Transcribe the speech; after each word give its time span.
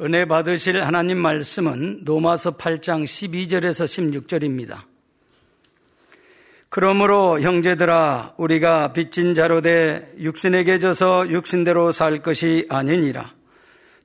은혜 0.00 0.24
받으실 0.24 0.82
하나님 0.82 1.18
말씀은 1.18 2.00
노마서 2.04 2.56
8장 2.56 3.04
12절에서 3.04 3.84
16절입니다. 3.84 4.80
그러므로 6.70 7.38
형제들아 7.38 8.34
우리가 8.38 8.94
빚진 8.94 9.34
자로 9.34 9.60
돼 9.60 10.10
육신에게 10.18 10.78
져서 10.78 11.28
육신대로 11.28 11.92
살 11.92 12.22
것이 12.22 12.66
아니니라. 12.70 13.34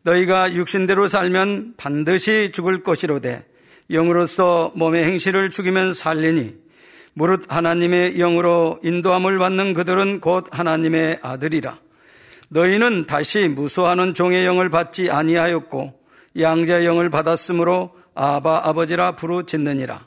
너희가 0.04 0.54
육신대로 0.54 1.08
살면 1.08 1.76
반드시 1.78 2.52
죽을 2.52 2.84
것이로되 2.84 3.46
영으로서 3.90 4.74
몸의 4.76 5.06
행실을 5.06 5.50
죽이면 5.50 5.94
살리니 5.94 6.56
무릇 7.14 7.46
하나님의 7.48 8.18
영으로 8.18 8.80
인도함을 8.84 9.40
받는 9.40 9.74
그들은 9.74 10.20
곧 10.20 10.48
하나님의 10.52 11.20
아들이라. 11.22 11.80
너희는 12.50 13.06
다시 13.08 13.48
무수하는 13.48 14.14
종의 14.14 14.46
영을 14.46 14.70
받지 14.70 15.10
아니하였고 15.12 16.00
양자의 16.40 16.86
영을 16.86 17.10
받았으므로 17.10 17.96
아바 18.16 18.62
아버지라 18.68 19.16
부르짖느니라. 19.16 20.06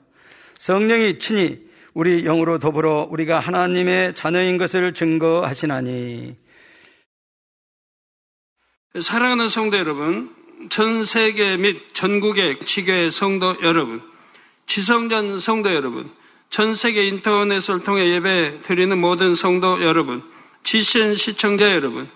성령이 0.59 1.19
친히 1.19 1.61
우리 1.95 2.23
영으로 2.23 2.59
더불어 2.59 3.07
우리가 3.11 3.41
하나님의 3.41 4.15
자녀인 4.15 4.59
것을 4.59 4.95
증거하시나니. 4.95 6.37
사랑하는 9.01 9.48
성도 9.48 9.79
여러분, 9.79 10.34
전 10.69 11.05
세계 11.05 11.57
및 11.57 11.95
전국의 11.95 12.61
지교의 12.65 13.11
성도 13.11 13.57
여러분, 13.62 14.03
지성전 14.67 15.41
성도 15.41 15.73
여러분, 15.73 16.11
전 16.51 16.75
세계 16.75 17.05
인터넷을 17.05 17.83
통해 17.83 18.15
예배 18.15 18.61
드리는 18.62 18.98
모든 18.98 19.34
성도 19.34 19.83
여러분, 19.83 20.23
지신 20.65 21.15
시청자 21.15 21.70
여러분, 21.70 22.09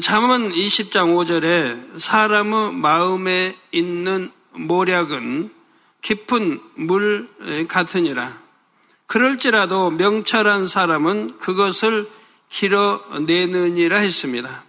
잠언 0.00 0.52
20장 0.52 1.14
5절에 1.14 2.00
사람의 2.00 2.72
마음에 2.72 3.54
있는 3.72 4.30
모략은 4.52 5.52
깊은 6.00 6.60
물 6.76 7.28
같으니라. 7.68 8.40
그럴지라도 9.06 9.90
명철한 9.90 10.66
사람은 10.66 11.36
그것을 11.38 12.08
길어내느니라 12.48 13.98
했습니다. 13.98 14.64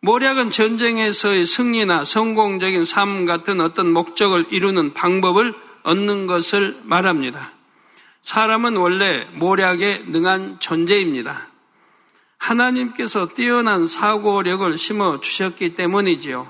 모략은 0.00 0.48
전쟁에서의 0.48 1.44
승리나 1.44 2.04
성공적인 2.04 2.86
삶 2.86 3.26
같은 3.26 3.60
어떤 3.60 3.92
목적을 3.92 4.46
이루는 4.50 4.94
방법을 4.94 5.54
얻는 5.82 6.26
것을 6.26 6.80
말합니다. 6.84 7.52
사람은 8.22 8.76
원래 8.76 9.26
모략에 9.34 10.04
능한 10.06 10.58
존재입니다. 10.58 11.51
하나님께서 12.42 13.28
뛰어난 13.28 13.86
사고력을 13.86 14.76
심어 14.76 15.20
주셨기 15.20 15.74
때문이지요. 15.74 16.48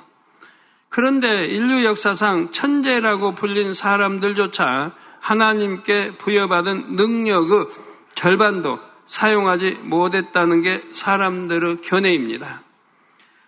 그런데 0.89 1.47
인류 1.47 1.85
역사상 1.85 2.53
천재라고 2.53 3.35
불린 3.35 3.75
사람들조차 3.75 4.93
하나님께 5.21 6.17
부여받은 6.17 6.97
능력의 6.97 7.67
절반도 8.15 8.79
사용하지 9.07 9.81
못했다는 9.83 10.63
게 10.63 10.83
사람들의 10.93 11.83
견해입니다. 11.83 12.63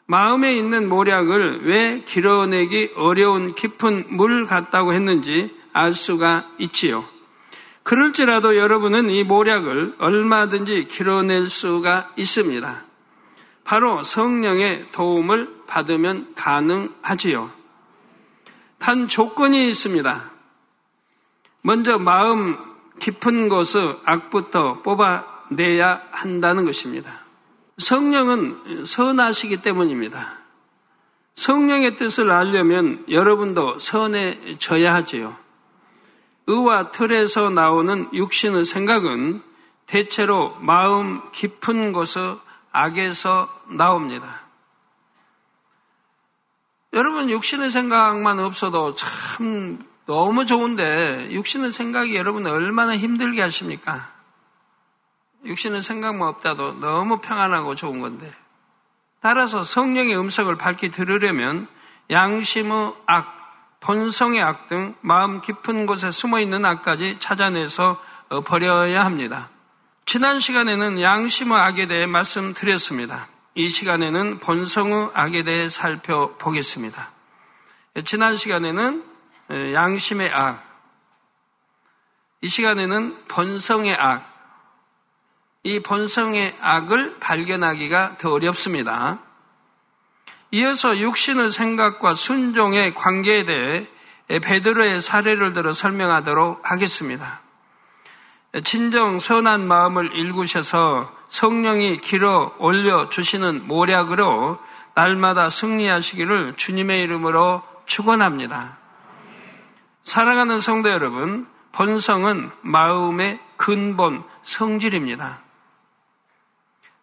마음에 0.07 0.55
있는 0.55 0.89
모략을 0.89 1.67
왜 1.67 2.03
길어내기 2.05 2.93
어려운 2.97 3.55
깊은 3.55 4.17
물 4.17 4.45
같다고 4.45 4.93
했는지 4.93 5.55
알 5.73 5.95
수가 5.95 6.47
있지요. 6.59 7.14
그럴지라도 7.85 8.57
여러분은 8.57 9.11
이 9.11 9.25
모략을 9.25 9.97
얼마든지 9.99 10.89
길어낼 10.89 11.49
수가 11.49 12.13
있습니다. 12.17 12.83
바로 13.63 14.03
성령의 14.03 14.91
도움을 14.91 15.65
받으면 15.67 16.35
가능하지요. 16.35 17.51
단 18.79 19.07
조건이 19.07 19.69
있습니다. 19.69 20.31
먼저 21.63 21.99
마음 21.99 22.57
깊은 23.01 23.49
곳의 23.49 23.99
악부터 24.05 24.83
뽑아내야 24.83 26.09
한다는 26.11 26.65
것입니다. 26.65 27.21
성령은 27.79 28.87
선하시기 28.87 29.59
때문입니다. 29.59 30.39
성령의 31.35 31.97
뜻을 31.97 32.31
알려면 32.31 33.05
여러분도 33.11 33.79
선해져야 33.79 34.95
하지요. 34.95 35.44
의와 36.47 36.91
틀에서 36.91 37.51
나오는 37.51 38.13
육신의 38.13 38.65
생각은 38.65 39.43
대체로 39.87 40.57
마음 40.61 41.31
깊은 41.33 41.93
곳의 41.93 42.39
악에서 42.73 43.49
나옵니다. 43.77 44.43
여러분 46.93 47.29
육신의 47.29 47.71
생각만 47.71 48.39
없어도 48.39 48.95
참 48.95 49.85
너무 50.07 50.47
좋은데 50.47 51.31
육신의 51.33 51.73
생각이 51.73 52.15
여러분 52.15 52.47
얼마나 52.47 52.97
힘들게 52.97 53.43
하십니까? 53.43 54.13
육신의 55.45 55.83
생각만 55.83 56.29
없다도 56.29 56.75
너무 56.75 57.21
평안하고 57.21 57.75
좋은 57.75 58.01
건데 58.01 58.33
따라서 59.21 59.65
성령의 59.65 60.17
음성을 60.19 60.55
밝히 60.57 60.91
들으려면 60.91 61.67
양심의 62.11 62.95
악, 63.07 63.44
본성의 63.85 64.43
악 64.43 64.67
등 64.69 64.95
마음 65.03 65.43
깊은 65.43 65.85
곳에 65.85 66.11
숨어 66.11 66.41
있는 66.41 66.65
악까지 66.65 67.19
찾아내서 67.21 68.01
어, 68.31 68.41
버려야 68.41 69.05
합니다. 69.05 69.51
지난 70.07 70.41
시간에는 70.41 71.03
양심의 71.03 71.59
악에 71.59 71.87
대해 71.87 72.07
말씀드렸습니다. 72.07 73.29
이 73.55 73.69
시간에는 73.69 74.39
본성의 74.39 75.11
악에 75.13 75.43
대해 75.43 75.69
살펴보겠습니다. 75.69 77.11
지난 78.07 78.35
시간에는 78.35 79.05
양심의 79.75 80.31
악, 80.33 80.65
이 82.41 82.49
시간에는 82.49 83.27
본성의 83.29 83.95
악, 83.95 84.31
이 85.63 85.81
본성의 85.81 86.57
악을 86.61 87.19
발견하기가 87.21 88.17
더 88.17 88.33
어렵습니다. 88.33 89.21
이어서 90.55 90.97
육신의 90.97 91.51
생각과 91.51 92.15
순종의 92.15 92.95
관계에 92.95 93.45
대해 93.45 93.89
베드로의 94.29 95.03
사례를 95.03 95.53
들어 95.53 95.73
설명하도록 95.73 96.71
하겠습니다. 96.71 97.41
진정 98.63 99.19
선한 99.19 99.67
마음을 99.67 100.15
일구셔서 100.15 101.13
성령이 101.29 101.99
길어 101.99 102.55
올려 102.61 103.09
주시는 103.09 103.67
모략으로 103.67 104.61
날마다 104.95 105.51
승리하시기를 105.51 106.55
주님의 106.57 107.03
이름으로 107.03 107.65
축원합니다. 107.87 108.79
사랑하는 110.05 110.61
성도 110.61 110.89
여러분, 110.89 111.49
본성은 111.73 112.53
마음의 112.63 113.41
근본 113.57 114.23
성질입니다. 114.45 115.44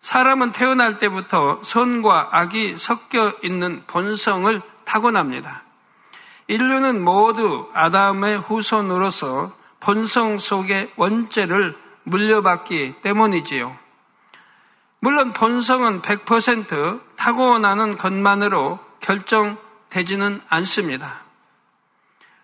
사람은 0.02 0.52
태어날 0.52 0.98
때부터 0.98 1.62
선과 1.64 2.30
악이 2.32 2.78
섞여 2.78 3.34
있는 3.44 3.84
본성을 3.88 4.62
타고납니다. 4.86 5.64
인류는 6.48 7.04
모두 7.04 7.70
아담의 7.74 8.40
후손으로서 8.40 9.54
본성 9.80 10.40
속의 10.40 10.92
원죄를 10.96 11.78
물려받기 12.04 12.96
때문이지요. 13.04 13.78
물론 15.00 15.34
본성은 15.34 16.02
100% 16.02 17.02
타고나는 17.16 17.98
것만으로 17.98 18.80
결정되지는 19.00 20.42
않습니다. 20.50 21.22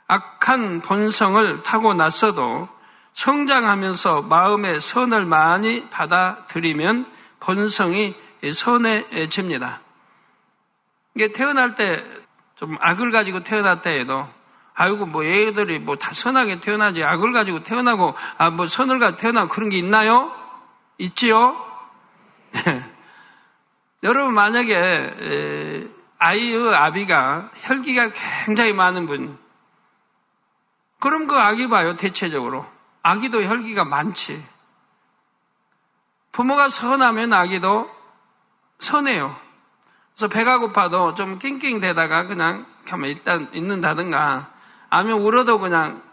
악한 0.07 0.81
본성을 0.81 1.63
타고났어도 1.63 2.69
성장하면서 3.13 4.22
마음의 4.22 4.79
선을 4.79 5.25
많이 5.25 5.90
받아들이면 5.90 7.16
본성이 7.40 8.16
선해집니다. 8.53 9.81
이게 11.16 11.31
태어날 11.31 11.75
때 11.75 12.28
좀 12.58 12.76
악을 12.79 13.11
가지고 13.11 13.44
태어났다 13.44 13.91
해도 13.91 14.28
아이고 14.73 15.06
뭐 15.06 15.26
얘들이 15.26 15.79
뭐 15.79 15.96
다 15.96 16.14
선하게 16.14 16.59
태어나지 16.59 17.03
악을 17.03 17.32
가지고 17.32 17.64
태어나고 17.64 18.16
아 18.38 18.50
뭐 18.50 18.67
선을 18.67 19.00
가지고 19.00 19.22
태어나고 19.22 19.47
그런 19.50 19.70
게 19.70 19.78
있나요? 19.78 20.32
있지요? 20.97 21.56
여러분 24.03 24.34
만약에 24.34 25.88
아이의 26.20 26.76
아비가 26.76 27.52
혈기가 27.61 28.09
굉장히 28.46 28.73
많은 28.73 29.06
분 29.06 29.38
그럼 31.00 31.28
그 31.28 31.38
아기 31.38 31.67
봐요 31.67 31.96
대체적으로 31.96 32.66
아기도 33.03 33.44
혈기가 33.44 33.85
많지 33.85 34.44
부모가 36.37 36.69
선하면 36.69 37.34
아기도 37.34 37.89
선해요. 38.78 39.35
그래서 40.13 40.28
배가 40.28 40.59
고파도 40.59 41.16
좀 41.16 41.39
낑낑대다가 41.39 42.28
그냥 42.28 42.67
가만 42.87 43.09
일단 43.09 43.49
있는다든가 43.53 44.51
아니면 44.91 45.22
울어도 45.22 45.57
그냥 45.57 46.03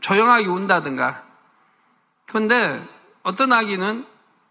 조용하게 0.00 0.46
운다든가. 0.46 1.22
그런데 2.24 2.82
어떤 3.24 3.52
아기는 3.52 4.06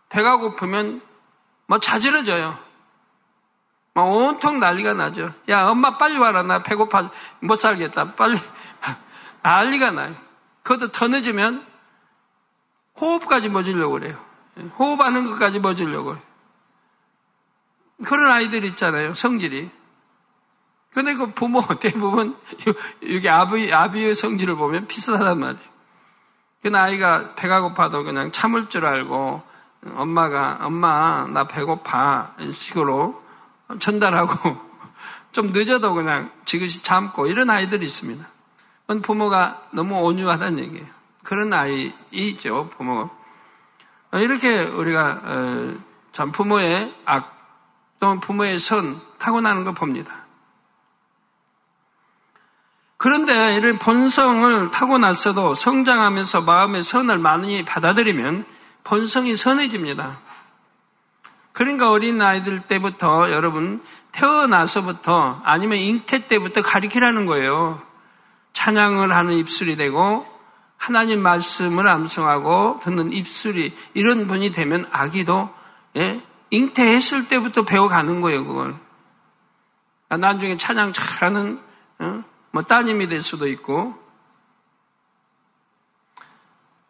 배가 0.09 0.38
고프면 0.38 1.01
뭐 1.65 1.80
자지러져요. 1.80 2.59
막 3.95 4.03
온통 4.03 4.59
난리가 4.59 4.94
나죠. 4.94 5.33
야, 5.50 5.65
엄마 5.65 5.97
빨리 5.97 6.19
와라. 6.19 6.44
나 6.44 6.62
배고파. 6.62 7.09
못 7.39 7.56
살겠다. 7.56 8.13
빨리. 8.13 8.38
난리가 9.41 9.94
나요. 9.94 10.15
그것도 10.62 10.91
더 10.91 11.07
늦으면 11.07 11.65
호흡까지 13.01 13.50
멎으려고 13.50 13.94
그래요. 13.94 14.32
호흡하는 14.78 15.26
것까지 15.26 15.60
멎으려고. 15.60 16.18
그런 18.06 18.32
아이들 18.32 18.64
있잖아요. 18.66 19.14
성질이. 19.14 19.70
근데 20.94 21.16
그 21.16 21.34
부모 21.34 21.62
대부분 21.80 22.38
여기 23.10 23.30
아비, 23.30 23.74
아비의 23.74 24.16
성질을 24.16 24.56
보면 24.56 24.88
비슷하단 24.88 25.40
말이에요. 25.40 25.74
그 26.62 26.72
아이가 26.74 27.36
배가 27.36 27.62
고파도 27.62 28.04
그냥 28.04 28.32
참을 28.32 28.70
줄 28.70 28.86
알고 28.86 29.44
엄마가 29.96 30.60
엄마 30.62 31.28
나 31.28 31.48
배고파 31.48 32.36
이런 32.38 32.54
식으로 32.54 33.22
전달하고 33.80 34.58
좀 35.34 35.52
늦어도 35.52 35.94
그냥 35.94 36.32
지그시 36.46 36.84
참고 36.84 37.28
이런 37.28 37.50
아이들이 37.50 37.86
있습니다. 37.86 38.26
그건 38.82 39.02
부모가 39.02 39.62
너무 39.72 40.00
온유하다는 40.04 40.60
얘기예요. 40.60 40.86
그런 41.24 41.52
아이이죠 41.54 42.70
부모. 42.78 43.10
이렇게 44.19 44.63
우리가 44.63 45.21
어, 45.24 45.74
참 46.12 46.31
부모의 46.31 46.94
악 47.06 47.33
또는 48.00 48.19
부모의 48.19 48.60
선 48.60 49.01
타고나는 49.18 49.63
거 49.63 49.71
봅니다. 49.71 50.24
그런데 52.98 53.56
이런 53.56 53.80
본성을 53.80 54.71
타고났어도 54.71 55.56
성장하면서 55.56 56.42
마음의 56.42 56.83
선을 56.83 57.18
많이 57.18 57.65
받아들이면 57.65 58.45
본성이 58.83 59.36
선해집니다. 59.36 60.19
그러니까 61.51 61.92
어린 61.92 62.21
아이들 62.21 62.62
때부터 62.62 63.31
여러분 63.31 63.83
태어나서부터 64.12 65.42
아니면 65.44 65.77
잉태 65.80 66.27
때부터 66.27 66.62
가리키라는 66.62 67.25
거예요. 67.25 67.81
찬양을 68.54 69.13
하는 69.13 69.33
입술이 69.33 69.75
되고 69.75 70.25
하나님 70.83 71.21
말씀을 71.21 71.88
암송하고 71.88 72.81
듣는 72.83 73.13
입술이 73.13 73.74
이런 73.94 74.27
분이 74.27 74.51
되면 74.51 74.85
아기도 74.91 75.50
예, 75.95 76.21
잉태했을 76.50 77.30
때부터 77.30 77.63
배워가는 77.63 78.19
거예요. 78.19 78.45
그걸 78.45 78.75
아, 80.09 80.18
나중에 80.18 80.57
찬양 80.57 80.91
잘하는 80.91 81.62
어? 82.00 82.24
뭐 82.51 82.63
따님이 82.63 83.07
될 83.07 83.21
수도 83.21 83.47
있고, 83.47 83.97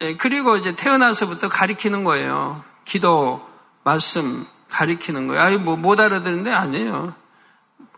예, 0.00 0.16
그리고 0.16 0.56
이제 0.56 0.74
태어나서부터 0.74 1.48
가리키는 1.48 2.02
거예요. 2.02 2.64
기도, 2.84 3.48
말씀 3.84 4.44
가리키는 4.70 5.28
거예요. 5.28 5.40
아니, 5.40 5.56
뭐, 5.56 5.76
못 5.76 6.00
알아듣는데 6.00 6.50
아니에요. 6.50 7.14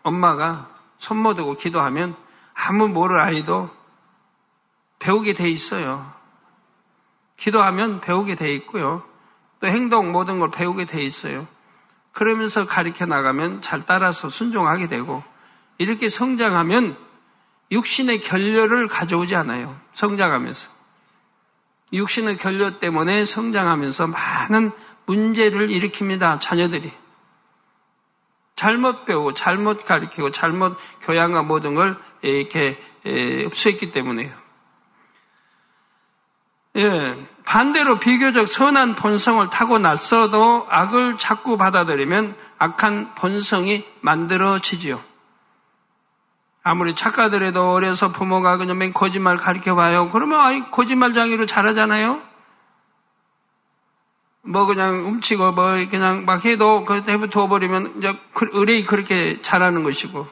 엄마가 0.02 0.68
손 0.98 1.16
모으고 1.16 1.54
기도하면 1.54 2.16
아무 2.52 2.86
모를 2.88 3.18
아이도 3.18 3.70
배우게 4.98 5.34
돼 5.34 5.48
있어요. 5.48 6.12
기도하면 7.36 8.00
배우게 8.00 8.34
돼 8.34 8.52
있고요. 8.54 9.04
또 9.60 9.66
행동 9.68 10.12
모든 10.12 10.38
걸 10.38 10.50
배우게 10.50 10.86
돼 10.86 11.02
있어요. 11.02 11.46
그러면서 12.12 12.66
가리켜 12.66 13.04
나가면 13.06 13.62
잘 13.62 13.84
따라서 13.84 14.28
순종하게 14.28 14.88
되고 14.88 15.22
이렇게 15.78 16.08
성장하면 16.08 16.96
육신의 17.70 18.20
결렬을 18.20 18.88
가져오지 18.88 19.36
않아요. 19.36 19.78
성장하면서. 19.92 20.68
육신의 21.92 22.38
결렬 22.38 22.80
때문에 22.80 23.26
성장하면서 23.26 24.06
많은 24.06 24.70
문제를 25.04 25.68
일으킵니다. 25.68 26.40
자녀들이. 26.40 26.92
잘못 28.56 29.04
배우고 29.04 29.34
잘못 29.34 29.84
가르치고 29.84 30.30
잘못 30.30 30.78
교양과 31.02 31.42
모든 31.42 31.74
걸 31.74 31.98
이렇게 32.22 32.82
흡수했기 33.04 33.92
때문에요. 33.92 34.45
예, 36.76 37.26
반대로 37.44 37.98
비교적 37.98 38.48
선한 38.48 38.96
본성을 38.96 39.48
타고 39.48 39.78
났어도 39.78 40.66
악을 40.68 41.16
자꾸 41.16 41.56
받아들이면 41.56 42.36
악한 42.58 43.14
본성이 43.14 43.86
만들어지지요. 44.02 45.02
아무리 46.62 46.94
착가더라도 46.94 47.72
어려서 47.72 48.12
부모가 48.12 48.56
그냥 48.56 48.76
맨 48.76 48.92
거짓말 48.92 49.36
가르쳐 49.36 49.74
봐요. 49.74 50.10
그러면 50.10 50.40
아이 50.40 50.70
거짓말장애로 50.70 51.46
잘하잖아요. 51.46 52.20
뭐 54.42 54.66
그냥 54.66 55.06
훔치고 55.06 55.52
뭐 55.52 55.76
그냥 55.88 56.24
막 56.24 56.44
해도 56.44 56.84
그 56.84 57.04
내부터 57.06 57.48
버리면 57.48 57.98
이제 57.98 58.18
그 58.34 58.48
의뢰이 58.52 58.84
그렇게 58.84 59.40
잘하는 59.42 59.82
것이고 59.82 60.26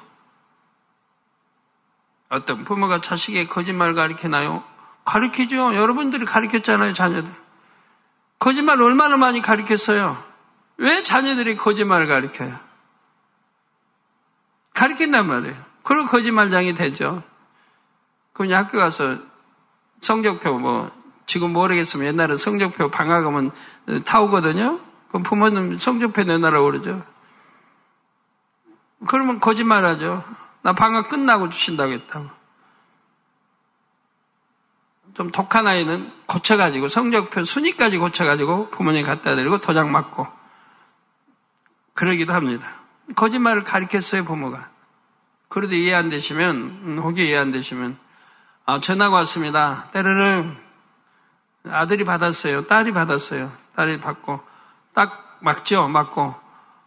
어떤 2.28 2.64
부모가 2.64 3.00
자식에게 3.00 3.48
거짓말 3.48 3.94
가르치나요? 3.94 4.73
가르치죠. 5.04 5.74
여러분들이 5.74 6.24
가르쳤잖아요, 6.24 6.92
자녀들. 6.92 7.30
거짓말 8.38 8.80
얼마나 8.80 9.16
많이 9.16 9.40
가르쳤어요? 9.40 10.22
왜 10.76 11.02
자녀들이 11.02 11.56
거짓말을 11.56 12.06
가르쳐요? 12.06 12.58
가르친단 14.74 15.26
말이에요. 15.26 15.54
그런 15.82 16.06
거짓말장이 16.06 16.74
되죠. 16.74 17.22
그럼 18.32 18.52
학교 18.52 18.78
가서 18.78 19.18
성적표 20.00 20.58
뭐 20.58 20.90
지금 21.26 21.52
모르겠으면 21.52 22.06
옛날에 22.08 22.36
성적표 22.36 22.90
방학하면 22.90 23.52
타오거든요. 24.04 24.80
그럼 25.08 25.22
부모님 25.22 25.78
성적표 25.78 26.24
내놔라고 26.24 26.64
그러죠. 26.66 27.02
그러면 29.06 29.38
거짓말하죠. 29.40 30.24
나 30.62 30.72
방학 30.72 31.08
끝나고 31.08 31.50
주신다고 31.50 31.92
했다고. 31.92 32.43
좀 35.14 35.30
독한 35.30 35.66
아이는 35.66 36.10
고쳐가지고 36.26 36.88
성적표 36.88 37.44
순위까지 37.44 37.98
고쳐가지고 37.98 38.70
부모님 38.70 39.04
갖다 39.04 39.34
드리고 39.36 39.58
도장 39.58 39.92
맞고 39.92 40.26
그러기도 41.94 42.32
합니다. 42.32 42.80
거짓말을 43.14 43.64
가르쳤어요 43.64 44.24
부모가. 44.24 44.68
그래도 45.48 45.74
이해 45.74 45.94
안 45.94 46.08
되시면, 46.08 46.56
음, 46.56 46.98
혹이 46.98 47.28
이해 47.28 47.36
안 47.36 47.52
되시면, 47.52 47.96
아, 48.66 48.80
전화가 48.80 49.14
왔습니다. 49.18 49.88
때르르 49.92 50.52
아들이 51.68 52.04
받았어요. 52.04 52.66
딸이 52.66 52.92
받았어요. 52.92 53.52
딸이 53.76 54.00
받고, 54.00 54.40
딱 54.94 55.38
맞죠? 55.40 55.86
맞고, 55.88 56.34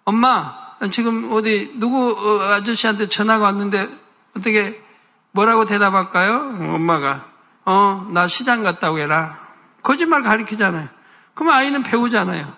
엄마, 0.04 0.76
지금 0.92 1.32
어디, 1.32 1.74
누구 1.78 2.12
어, 2.12 2.42
아저씨한테 2.54 3.08
전화가 3.08 3.46
왔는데, 3.46 3.88
어떻게, 4.36 4.84
뭐라고 5.32 5.66
대답할까요? 5.66 6.74
엄마가, 6.76 7.26
어, 7.70 8.08
나 8.12 8.28
시장 8.28 8.62
갔다고 8.62 8.98
해라. 8.98 9.38
거짓말 9.84 10.22
가리키잖아요. 10.22 10.88
그럼 11.34 11.54
아이는 11.54 11.84
배우잖아요. 11.84 12.54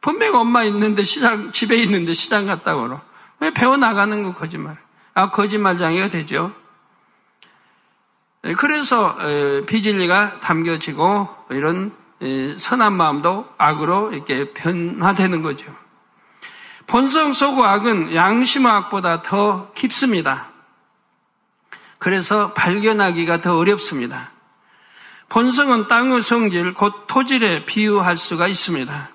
분명 0.00 0.36
엄마 0.36 0.62
있는데 0.62 1.02
시장, 1.02 1.50
집에 1.50 1.76
있는데 1.78 2.12
시장 2.12 2.46
갔다고 2.46 2.82
그러. 2.82 3.00
왜 3.40 3.52
배워 3.52 3.76
나가는 3.76 4.22
거 4.22 4.32
거짓말. 4.32 4.78
아, 5.12 5.30
거짓말장애가 5.30 6.10
되죠. 6.10 6.52
네, 8.42 8.54
그래서 8.54 9.16
비진리가 9.66 10.38
담겨지고 10.38 11.28
이런 11.50 11.92
선한 12.56 12.92
마음도 12.92 13.48
악으로 13.58 14.12
이렇게 14.12 14.52
변화되는 14.52 15.42
거죠. 15.42 15.66
본성 16.86 17.32
속의 17.32 17.64
악은 17.64 18.14
양심의 18.14 18.70
악보다 18.70 19.22
더 19.22 19.72
깊습니다. 19.72 20.50
그래서 21.98 22.52
발견하기가 22.52 23.40
더 23.40 23.56
어렵습니다. 23.56 24.33
본성은 25.28 25.88
땅의 25.88 26.22
성질, 26.22 26.74
곧 26.74 27.06
토질에 27.06 27.64
비유할 27.64 28.16
수가 28.16 28.46
있습니다. 28.46 29.10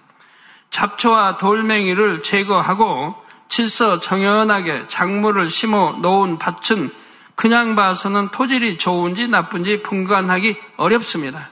잡초와 0.69 1.37
돌멩이를 1.37 2.23
제거하고 2.23 3.15
질서 3.47 3.99
정연하게 3.99 4.87
작물을 4.87 5.49
심어 5.49 5.93
놓은 6.01 6.37
밭은 6.37 6.91
그냥 7.35 7.75
봐서는 7.75 8.29
토질이 8.29 8.77
좋은지 8.77 9.27
나쁜지 9.27 9.81
분간하기 9.81 10.57
어렵습니다. 10.77 11.49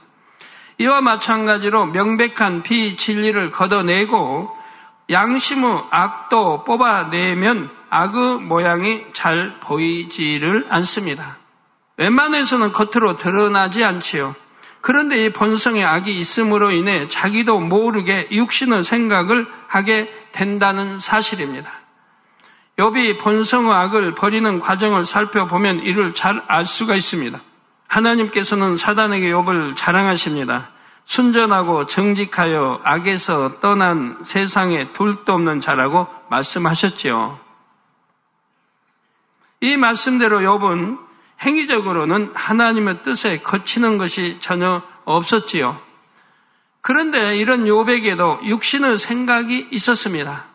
이와 0.78 1.00
마찬가지로 1.00 1.86
명백한 1.86 2.62
비진리를 2.62 3.50
걷어내고 3.50 4.56
양심의 5.10 5.84
악도 5.90 6.64
뽑아내면 6.64 7.70
악의 7.90 8.40
모양이 8.40 9.04
잘 9.12 9.58
보이지를 9.60 10.66
않습니다. 10.68 11.38
웬만해서는 11.96 12.72
겉으로 12.72 13.16
드러나지 13.16 13.82
않지요. 13.82 14.36
그런데 14.80 15.24
이 15.24 15.32
본성의 15.32 15.84
악이 15.84 16.18
있음으로 16.18 16.70
인해 16.70 17.08
자기도 17.08 17.58
모르게 17.58 18.28
육신의 18.30 18.84
생각을 18.84 19.46
하게 19.66 20.12
된다는 20.32 21.00
사실입니다. 21.00 21.70
욥이 22.78 23.18
본성의 23.18 23.74
악을 23.74 24.14
버리는 24.14 24.60
과정을 24.60 25.04
살펴보면 25.04 25.80
이를 25.80 26.14
잘 26.14 26.42
알 26.46 26.64
수가 26.64 26.94
있습니다. 26.94 27.40
하나님께서는 27.88 28.76
사단에게 28.76 29.28
욥을 29.30 29.74
자랑하십니다. 29.74 30.70
순전하고 31.04 31.86
정직하여 31.86 32.80
악에서 32.84 33.60
떠난 33.60 34.18
세상에 34.24 34.90
둘도 34.90 35.32
없는 35.32 35.60
자라고 35.60 36.06
말씀하셨지요. 36.30 37.40
이 39.60 39.76
말씀대로 39.76 40.40
욥은 40.40 41.07
행위적으로는 41.42 42.32
하나님의 42.34 43.02
뜻에 43.02 43.38
거치는 43.38 43.98
것이 43.98 44.38
전혀 44.40 44.82
없었지요. 45.04 45.80
그런데 46.80 47.36
이런 47.36 47.64
욥에게도 47.64 48.44
육신의 48.44 48.98
생각이 48.98 49.68
있었습니다. 49.70 50.46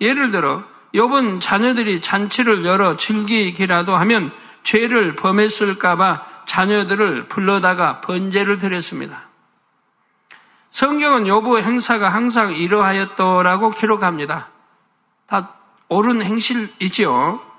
예를 0.00 0.30
들어 0.30 0.64
욥은 0.94 1.40
자녀들이 1.40 2.00
잔치를 2.00 2.64
열어 2.64 2.96
즐기기라도 2.96 3.96
하면 3.96 4.32
죄를 4.62 5.14
범했을까봐 5.14 6.44
자녀들을 6.46 7.28
불러다가 7.28 8.00
번제를 8.00 8.58
드렸습니다. 8.58 9.28
성경은 10.70 11.24
욥의 11.24 11.62
행사가 11.62 12.08
항상 12.08 12.52
이러하였더라고 12.52 13.70
기록합니다. 13.70 14.48
다 15.26 15.54
옳은 15.88 16.22
행실이지요. 16.22 17.49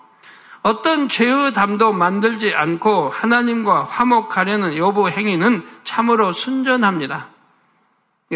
어떤 0.64 1.08
죄의 1.08 1.54
담도 1.54 1.94
만들지 1.94 2.52
않고 2.54 3.10
하나님과 3.10 3.86
화목하려는 3.86 4.78
여부 4.78 5.10
행위는 5.10 5.66
참으로 5.84 6.32
순전합니다. 6.32 7.30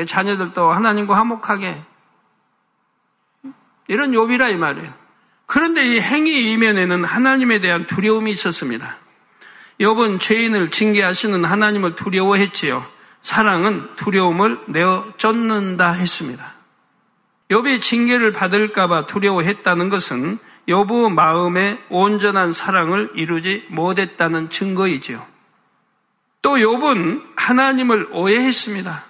자녀들도 0.08 0.72
하나님과 0.72 1.16
화목하게 1.16 1.84
이런 3.88 4.14
요비라 4.14 4.50
이 4.50 4.56
말이에요. 4.58 4.92
그런데 5.46 5.86
이 5.86 6.02
행위 6.02 6.52
이면에는 6.52 7.06
하나님에 7.06 7.62
대한 7.62 7.86
두려움이 7.86 8.32
있었습니다. 8.32 8.98
욥은 9.80 10.20
죄인을 10.20 10.72
징계하시는 10.72 11.46
하나님을 11.46 11.96
두려워했지요. 11.96 12.86
사랑은 13.22 13.96
두려움을 13.96 14.60
내어 14.68 15.14
쫓는다 15.18 15.92
했습니다. 15.92 16.54
욥이 17.52 17.82
징계를 17.82 18.32
받을까봐 18.32 19.06
두려워했다는 19.06 19.90
것은 19.90 20.40
여부 20.68 21.10
마음의 21.10 21.80
온전한 21.90 22.54
사랑을 22.54 23.12
이루지 23.16 23.68
못했다는 23.70 24.50
증거이지요. 24.50 25.26
또 26.42 26.56
욥은 26.56 27.22
하나님을 27.36 28.10
오해했습니다. 28.12 29.04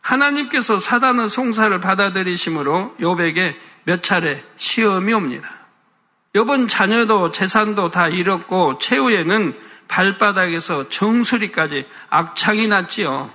하나님께서 0.00 0.78
사단의 0.78 1.28
송사를 1.28 1.78
받아들이심으로 1.80 2.96
욥에게 3.00 3.54
몇 3.84 4.02
차례 4.02 4.44
시험이 4.56 5.12
옵니다. 5.12 5.48
욥은 6.34 6.68
자녀도 6.68 7.30
재산도 7.30 7.90
다 7.90 8.08
잃었고 8.08 8.78
최후에는 8.78 9.58
발바닥에서 9.88 10.88
정수리까지 10.88 11.86
악창이 12.08 12.68
났지요. 12.68 13.30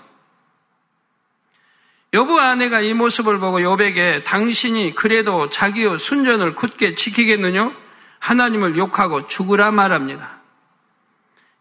여부 2.15 2.39
아내가 2.39 2.79
이 2.79 2.93
모습을 2.93 3.39
보고 3.39 3.61
여백에 3.61 4.23
당신이 4.23 4.95
그래도 4.95 5.49
자기의 5.49 5.99
순전을 5.99 6.55
굳게 6.55 6.95
지키겠느냐? 6.95 7.73
하나님을 8.19 8.77
욕하고 8.77 9.27
죽으라 9.27 9.71
말합니다. 9.71 10.39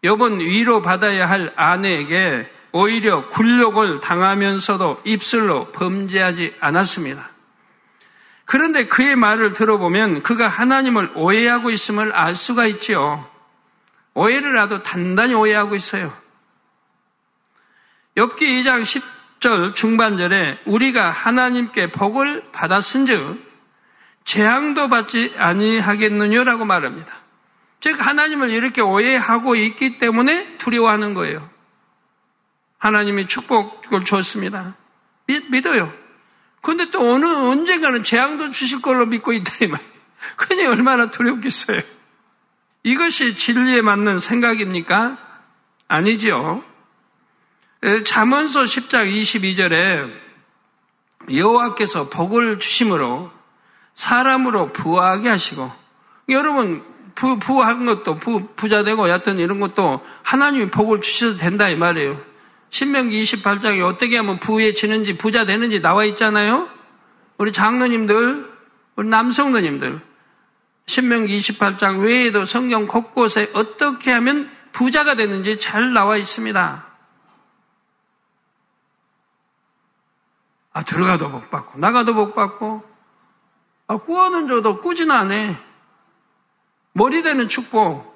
여분 0.05 0.39
위로 0.39 0.81
받아야 0.81 1.29
할 1.29 1.51
아내에게 1.57 2.49
오히려 2.71 3.27
굴욕을 3.27 3.99
당하면서도 3.99 5.01
입술로 5.03 5.73
범죄하지 5.73 6.55
않았습니다. 6.61 7.31
그런데 8.45 8.87
그의 8.87 9.17
말을 9.17 9.53
들어보면 9.53 10.23
그가 10.23 10.47
하나님을 10.47 11.11
오해하고 11.15 11.69
있음을 11.69 12.13
알 12.13 12.33
수가 12.33 12.65
있지요. 12.67 13.29
오해를 14.13 14.57
하도 14.57 14.83
단단히 14.83 15.33
오해하고 15.33 15.75
있어요. 15.75 16.15
엽기 18.15 18.45
2장 18.45 18.85
10 18.85 19.14
절 19.45 19.75
중반절에 19.75 20.61
우리가 20.65 21.11
하나님께 21.11 21.91
복을 21.91 22.45
받았은즉 22.51 23.45
재앙도 24.23 24.89
받지 24.89 25.35
아니하겠느냐라고 25.37 26.65
말합니다. 26.65 27.13
즉 27.79 28.03
하나님을 28.03 28.49
이렇게 28.49 28.81
오해하고 28.81 29.55
있기 29.55 29.99
때문에 29.99 30.57
두려워하는 30.57 31.13
거예요. 31.13 31.47
하나님이 32.79 33.27
축복을 33.27 34.03
줬습니다. 34.03 34.77
믿, 35.27 35.47
믿어요. 35.51 35.93
근데 36.63 36.89
또 36.89 37.07
어느 37.13 37.27
언젠가는 37.27 38.03
재앙도 38.03 38.49
주실 38.49 38.81
걸로 38.81 39.05
믿고 39.05 39.31
있다 39.31 39.51
이 39.61 39.67
말이에요. 39.67 39.91
그니 40.37 40.65
얼마나 40.65 41.11
두렵겠어요. 41.11 41.83
이것이 42.81 43.35
진리에 43.35 43.83
맞는 43.83 44.17
생각입니까? 44.17 45.19
아니지요. 45.87 46.63
잠언서 48.05 48.63
10장 48.63 49.11
22절에 49.13 50.11
여호와께서 51.33 52.09
복을 52.09 52.59
주심으로 52.59 53.31
사람으로 53.95 54.73
부하게 54.73 55.29
하시고 55.29 55.71
여러분 56.29 56.83
부, 57.15 57.39
부한 57.39 57.85
것도 57.85 58.19
부, 58.19 58.47
부자 58.55 58.83
되고 58.83 59.09
여튼 59.09 59.39
이런 59.39 59.59
것도 59.59 60.01
하나님이 60.23 60.69
복을 60.69 61.01
주셔도 61.01 61.37
된다 61.37 61.69
이 61.69 61.75
말이에요. 61.75 62.19
신명기 62.69 63.23
28장에 63.23 63.85
어떻게 63.85 64.17
하면 64.17 64.39
부해지는지 64.39 65.17
부자 65.17 65.45
되는지 65.45 65.79
나와 65.79 66.03
있잖아요. 66.05 66.67
우리 67.37 67.53
장로님들, 67.53 68.49
우리 68.97 69.07
남성도님들 69.07 70.01
신명기 70.87 71.37
28장 71.39 72.03
외에도 72.03 72.45
성경 72.45 72.85
곳곳에 72.85 73.49
어떻게 73.53 74.11
하면 74.11 74.49
부자가 74.73 75.15
되는지 75.15 75.59
잘 75.59 75.93
나와 75.93 76.17
있습니다. 76.17 76.85
아, 80.75 80.83
들어가도 80.83 81.31
복 81.31 81.49
받고, 81.49 81.79
나가도 81.79 82.13
복 82.13 82.35
받고, 82.35 82.83
아, 83.87 83.97
꾸어는 83.97 84.49
줘도 84.49 84.81
않네. 85.09 85.57
머리 86.91 87.23
되는 87.23 87.47
축복. 87.47 88.13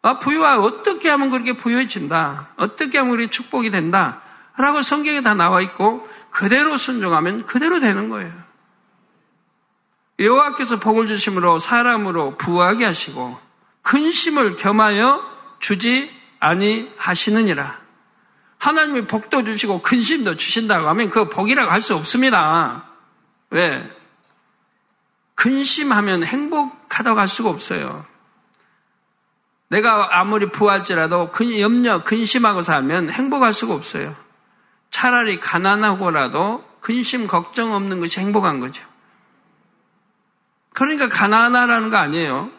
아, 0.00 0.18
부유와 0.18 0.60
어떻게 0.60 1.10
하면 1.10 1.28
그렇게 1.28 1.52
부유해진다. 1.52 2.54
어떻게 2.56 2.96
하면 2.96 3.10
그렇게 3.10 3.30
축복이 3.30 3.70
된다. 3.70 4.22
라고 4.56 4.80
성경에 4.80 5.20
다 5.20 5.34
나와 5.34 5.60
있고, 5.60 6.08
그대로 6.30 6.78
순종하면 6.78 7.44
그대로 7.44 7.80
되는 7.80 8.08
거예요. 8.08 8.32
여호와께서 10.18 10.78
복을 10.80 11.06
주심으로 11.06 11.58
사람으로 11.58 12.38
부하게 12.38 12.86
하시고, 12.86 13.38
근심을 13.82 14.56
겸하여 14.56 15.22
주지 15.58 16.10
아니하시느니라. 16.40 17.77
하나님이 18.58 19.06
복도 19.06 19.44
주시고 19.44 19.82
근심도 19.82 20.36
주신다고 20.36 20.88
하면 20.88 21.10
그 21.10 21.28
복이라고 21.28 21.70
할 21.70 21.80
수 21.80 21.94
없습니다. 21.94 22.84
왜? 23.50 23.88
근심하면 25.34 26.24
행복하다고 26.24 27.20
할 27.20 27.28
수가 27.28 27.50
없어요. 27.50 28.04
내가 29.68 30.18
아무리 30.18 30.50
부할지라도 30.50 31.30
염려, 31.60 32.02
근심하고 32.02 32.62
살면 32.62 33.10
행복할 33.10 33.52
수가 33.52 33.74
없어요. 33.74 34.16
차라리 34.90 35.38
가난하고라도 35.38 36.64
근심, 36.80 37.26
걱정 37.26 37.74
없는 37.74 38.00
것이 38.00 38.18
행복한 38.18 38.60
거죠. 38.60 38.82
그러니까 40.72 41.08
가난하라는 41.08 41.90
거 41.90 41.98
아니에요. 41.98 42.50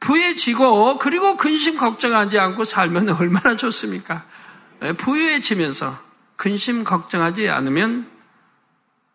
부해지고 0.00 0.98
그리고 0.98 1.36
근심 1.36 1.78
걱정하지 1.78 2.38
않고 2.38 2.64
살면 2.64 3.10
얼마나 3.10 3.56
좋습니까? 3.56 4.24
예, 4.82 4.92
부유해지면서 4.92 5.98
근심 6.36 6.84
걱정하지 6.84 7.48
않으면 7.48 8.10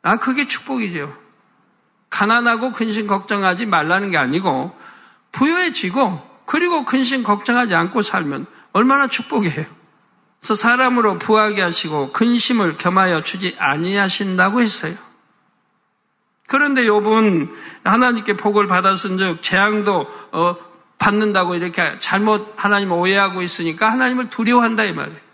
아 0.01 0.17
그게 0.17 0.47
축복이죠. 0.47 1.15
가난하고 2.09 2.71
근심 2.71 3.07
걱정하지 3.07 3.65
말라는 3.65 4.11
게 4.11 4.17
아니고 4.17 4.73
부유해지고 5.33 6.25
그리고 6.45 6.85
근심 6.85 7.23
걱정하지 7.23 7.75
않고 7.75 8.01
살면 8.01 8.45
얼마나 8.71 9.07
축복이에요. 9.07 9.65
그래서 10.39 10.55
사람으로 10.55 11.19
부하게 11.19 11.61
하시고 11.61 12.13
근심을 12.13 12.77
겸하여 12.77 13.23
주지 13.23 13.55
아니하신다고 13.59 14.61
했어요. 14.61 14.95
그런데 16.47 16.87
요분 16.87 17.53
하나님께 17.83 18.37
복을 18.37 18.67
받았은즉 18.67 19.41
재앙도 19.41 20.07
어, 20.31 20.55
받는다고 20.97 21.55
이렇게 21.55 21.99
잘못 21.99 22.53
하나님 22.55 22.93
오해하고 22.93 23.41
있으니까 23.41 23.91
하나님을 23.91 24.29
두려워한다 24.29 24.85
이 24.85 24.93
말이에요. 24.93 25.26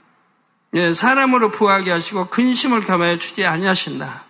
예, 0.75 0.94
사람으로 0.94 1.51
부하게 1.51 1.92
하시고 1.92 2.27
근심을 2.27 2.82
겸하여 2.86 3.18
주지 3.18 3.46
아니하신다. 3.46 4.24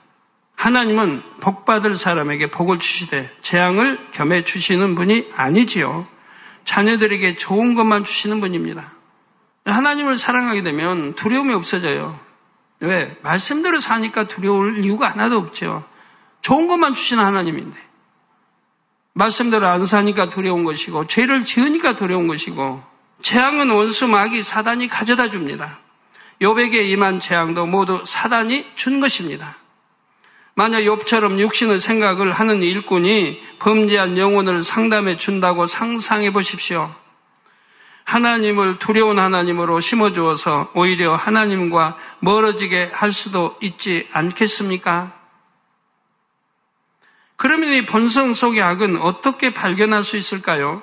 하나님은 0.55 1.21
복 1.41 1.65
받을 1.65 1.95
사람에게 1.95 2.51
복을 2.51 2.79
주시되 2.79 3.29
재앙을 3.41 4.11
겸해 4.11 4.43
주시는 4.43 4.95
분이 4.95 5.31
아니지요. 5.35 6.07
자녀들에게 6.65 7.35
좋은 7.35 7.75
것만 7.75 8.05
주시는 8.05 8.39
분입니다. 8.39 8.93
하나님을 9.65 10.15
사랑하게 10.17 10.63
되면 10.63 11.15
두려움이 11.15 11.53
없어져요. 11.53 12.19
왜? 12.79 13.17
말씀대로 13.21 13.79
사니까 13.79 14.25
두려울 14.25 14.83
이유가 14.83 15.09
하나도 15.09 15.37
없죠. 15.37 15.85
좋은 16.41 16.67
것만 16.67 16.95
주시는 16.95 17.23
하나님인데. 17.23 17.77
말씀대로 19.13 19.67
안 19.67 19.85
사니까 19.85 20.29
두려운 20.29 20.63
것이고, 20.65 21.07
죄를 21.07 21.45
지으니까 21.45 21.95
두려운 21.95 22.27
것이고, 22.27 22.83
재앙은 23.21 23.69
원수 23.69 24.07
마귀 24.07 24.43
사단이 24.43 24.87
가져다 24.87 25.29
줍니다. 25.29 25.79
요백에 26.41 26.83
임한 26.83 27.19
재앙도 27.19 27.65
모두 27.65 28.03
사단이 28.05 28.65
준 28.75 28.99
것입니다. 28.99 29.57
만약 30.55 30.81
욥처럼 30.81 31.39
육신의 31.39 31.81
생각을 31.81 32.31
하는 32.31 32.61
일꾼이 32.61 33.39
범죄한 33.59 34.17
영혼을 34.17 34.63
상담해 34.63 35.17
준다고 35.17 35.65
상상해 35.65 36.31
보십시오. 36.31 36.93
하나님을 38.05 38.79
두려운 38.79 39.17
하나님으로 39.17 39.79
심어주어서 39.79 40.71
오히려 40.75 41.15
하나님과 41.15 41.97
멀어지게 42.19 42.91
할 42.93 43.13
수도 43.13 43.57
있지 43.61 44.07
않겠습니까? 44.11 45.13
그러면 47.35 47.73
이 47.73 47.85
본성 47.85 48.33
속의 48.33 48.61
악은 48.61 48.97
어떻게 48.97 49.53
발견할 49.53 50.03
수 50.03 50.17
있을까요? 50.17 50.81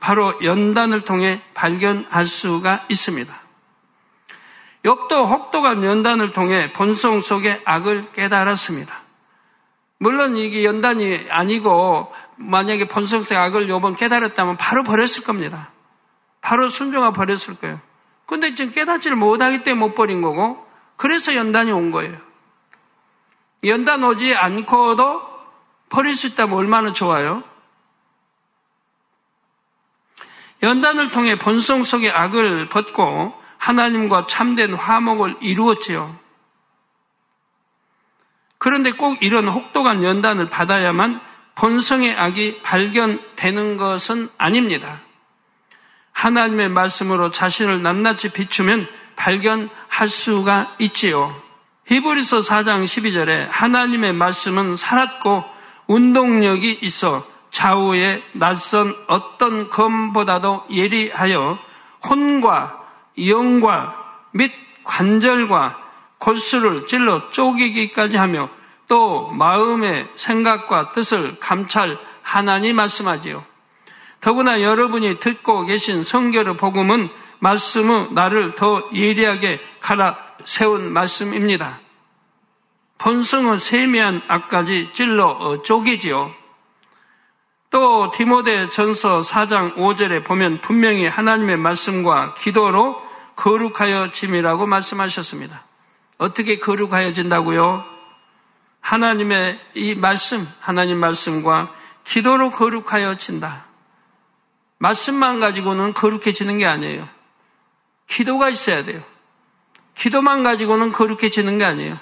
바로 0.00 0.38
연단을 0.44 1.00
통해 1.00 1.42
발견할 1.54 2.26
수가 2.26 2.84
있습니다. 2.88 3.47
욥도 4.84 5.28
혹독한 5.28 5.82
연단을 5.84 6.32
통해 6.32 6.72
본성 6.72 7.20
속의 7.20 7.62
악을 7.64 8.12
깨달았습니다. 8.12 9.00
물론 9.98 10.36
이게 10.36 10.64
연단이 10.64 11.26
아니고 11.30 12.12
만약에 12.36 12.86
본성 12.86 13.24
속의 13.24 13.38
악을 13.38 13.68
요번 13.68 13.96
깨달았다면 13.96 14.56
바로 14.56 14.84
버렸을 14.84 15.24
겁니다. 15.24 15.70
바로 16.40 16.68
순종하 16.68 17.12
버렸을 17.12 17.56
거예요. 17.56 17.80
근데 18.26 18.54
지금 18.54 18.72
깨닫지를 18.72 19.16
못하기 19.16 19.64
때문에 19.64 19.86
못 19.86 19.94
버린 19.94 20.22
거고 20.22 20.64
그래서 20.96 21.34
연단이 21.34 21.72
온 21.72 21.90
거예요. 21.90 22.16
연단 23.64 24.04
오지 24.04 24.34
않고도 24.34 25.22
버릴 25.88 26.14
수 26.14 26.28
있다면 26.28 26.56
얼마나 26.56 26.92
좋아요? 26.92 27.42
연단을 30.62 31.10
통해 31.10 31.38
본성 31.38 31.84
속의 31.84 32.10
악을 32.10 32.68
벗고 32.68 33.32
하나님과 33.58 34.26
참된 34.26 34.74
화목을 34.74 35.36
이루었지요. 35.40 36.16
그런데 38.58 38.90
꼭 38.90 39.22
이런 39.22 39.48
혹독한 39.48 40.02
연단을 40.02 40.50
받아야만 40.50 41.20
본성의 41.54 42.16
악이 42.16 42.62
발견되는 42.62 43.76
것은 43.76 44.28
아닙니다. 44.38 45.00
하나님의 46.12 46.68
말씀으로 46.68 47.30
자신을 47.30 47.82
낱낱이 47.82 48.30
비추면 48.30 48.88
발견할 49.16 50.08
수가 50.08 50.74
있지요. 50.78 51.40
히브리서 51.86 52.40
4장 52.40 52.84
12절에 52.84 53.48
하나님의 53.50 54.12
말씀은 54.12 54.76
살았고 54.76 55.44
운동력이 55.86 56.80
있어 56.82 57.26
좌우에 57.50 58.22
낯선 58.34 58.94
어떤 59.08 59.70
검보다도 59.70 60.64
예리하여 60.70 61.58
혼과 62.08 62.77
영과 63.26 63.94
및 64.32 64.52
관절과 64.84 65.78
골수를 66.18 66.86
찔러 66.86 67.30
쪼개기까지 67.30 68.16
하며 68.16 68.48
또 68.88 69.28
마음의 69.30 70.08
생각과 70.16 70.92
뜻을 70.92 71.38
감찰하나니 71.40 72.72
말씀하지요. 72.72 73.44
더구나 74.20 74.60
여러분이 74.62 75.20
듣고 75.20 75.64
계신 75.64 76.02
성결의 76.02 76.56
복음은 76.56 77.08
말씀의 77.38 78.12
나를 78.12 78.54
더 78.56 78.88
예리하게 78.92 79.60
갈아 79.80 80.16
세운 80.44 80.92
말씀입니다. 80.92 81.80
본성의 82.98 83.60
세미한 83.60 84.22
악까지 84.26 84.90
찔러 84.92 85.62
쪼개지요. 85.62 86.32
또 87.70 88.10
디모데 88.10 88.70
전서 88.70 89.20
4장 89.20 89.76
5절에 89.76 90.24
보면 90.24 90.60
분명히 90.62 91.06
하나님의 91.06 91.58
말씀과 91.58 92.34
기도로 92.34 93.07
거룩하여 93.38 94.10
짐이라고 94.10 94.66
말씀하셨습니다. 94.66 95.64
어떻게 96.18 96.58
거룩하여진다고요? 96.58 97.84
하나님의 98.80 99.60
이 99.74 99.94
말씀, 99.94 100.46
하나님 100.60 100.98
말씀과 100.98 101.72
기도로 102.02 102.50
거룩하여진다. 102.50 103.64
말씀만 104.78 105.38
가지고는 105.38 105.94
거룩해지는 105.94 106.58
게 106.58 106.66
아니에요. 106.66 107.08
기도가 108.08 108.48
있어야 108.48 108.84
돼요. 108.84 109.02
기도만 109.94 110.42
가지고는 110.42 110.90
거룩해지는 110.90 111.58
게 111.58 111.64
아니에요. 111.64 111.98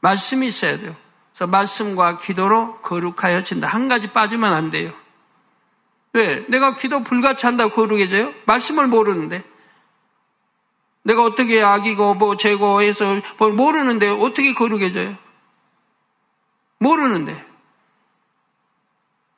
말씀이 0.00 0.46
있어야 0.46 0.78
돼요. 0.78 0.96
그래서 1.32 1.46
말씀과 1.46 2.16
기도로 2.16 2.80
거룩하여진다. 2.80 3.68
한 3.68 3.88
가지 3.88 4.12
빠지면 4.12 4.54
안 4.54 4.70
돼요. 4.70 4.92
왜? 6.14 6.46
내가 6.48 6.76
기도 6.76 7.02
불같이 7.02 7.44
한다고 7.44 7.74
거룩해져요? 7.74 8.32
말씀을 8.46 8.86
모르는데. 8.86 9.49
내가 11.02 11.24
어떻게 11.24 11.62
악이고 11.62 12.14
뭐 12.14 12.36
죄고 12.36 12.82
해서 12.82 13.20
뭘 13.38 13.52
모르는데 13.52 14.08
어떻게 14.08 14.52
거룩해져요? 14.52 15.16
모르는데. 16.78 17.46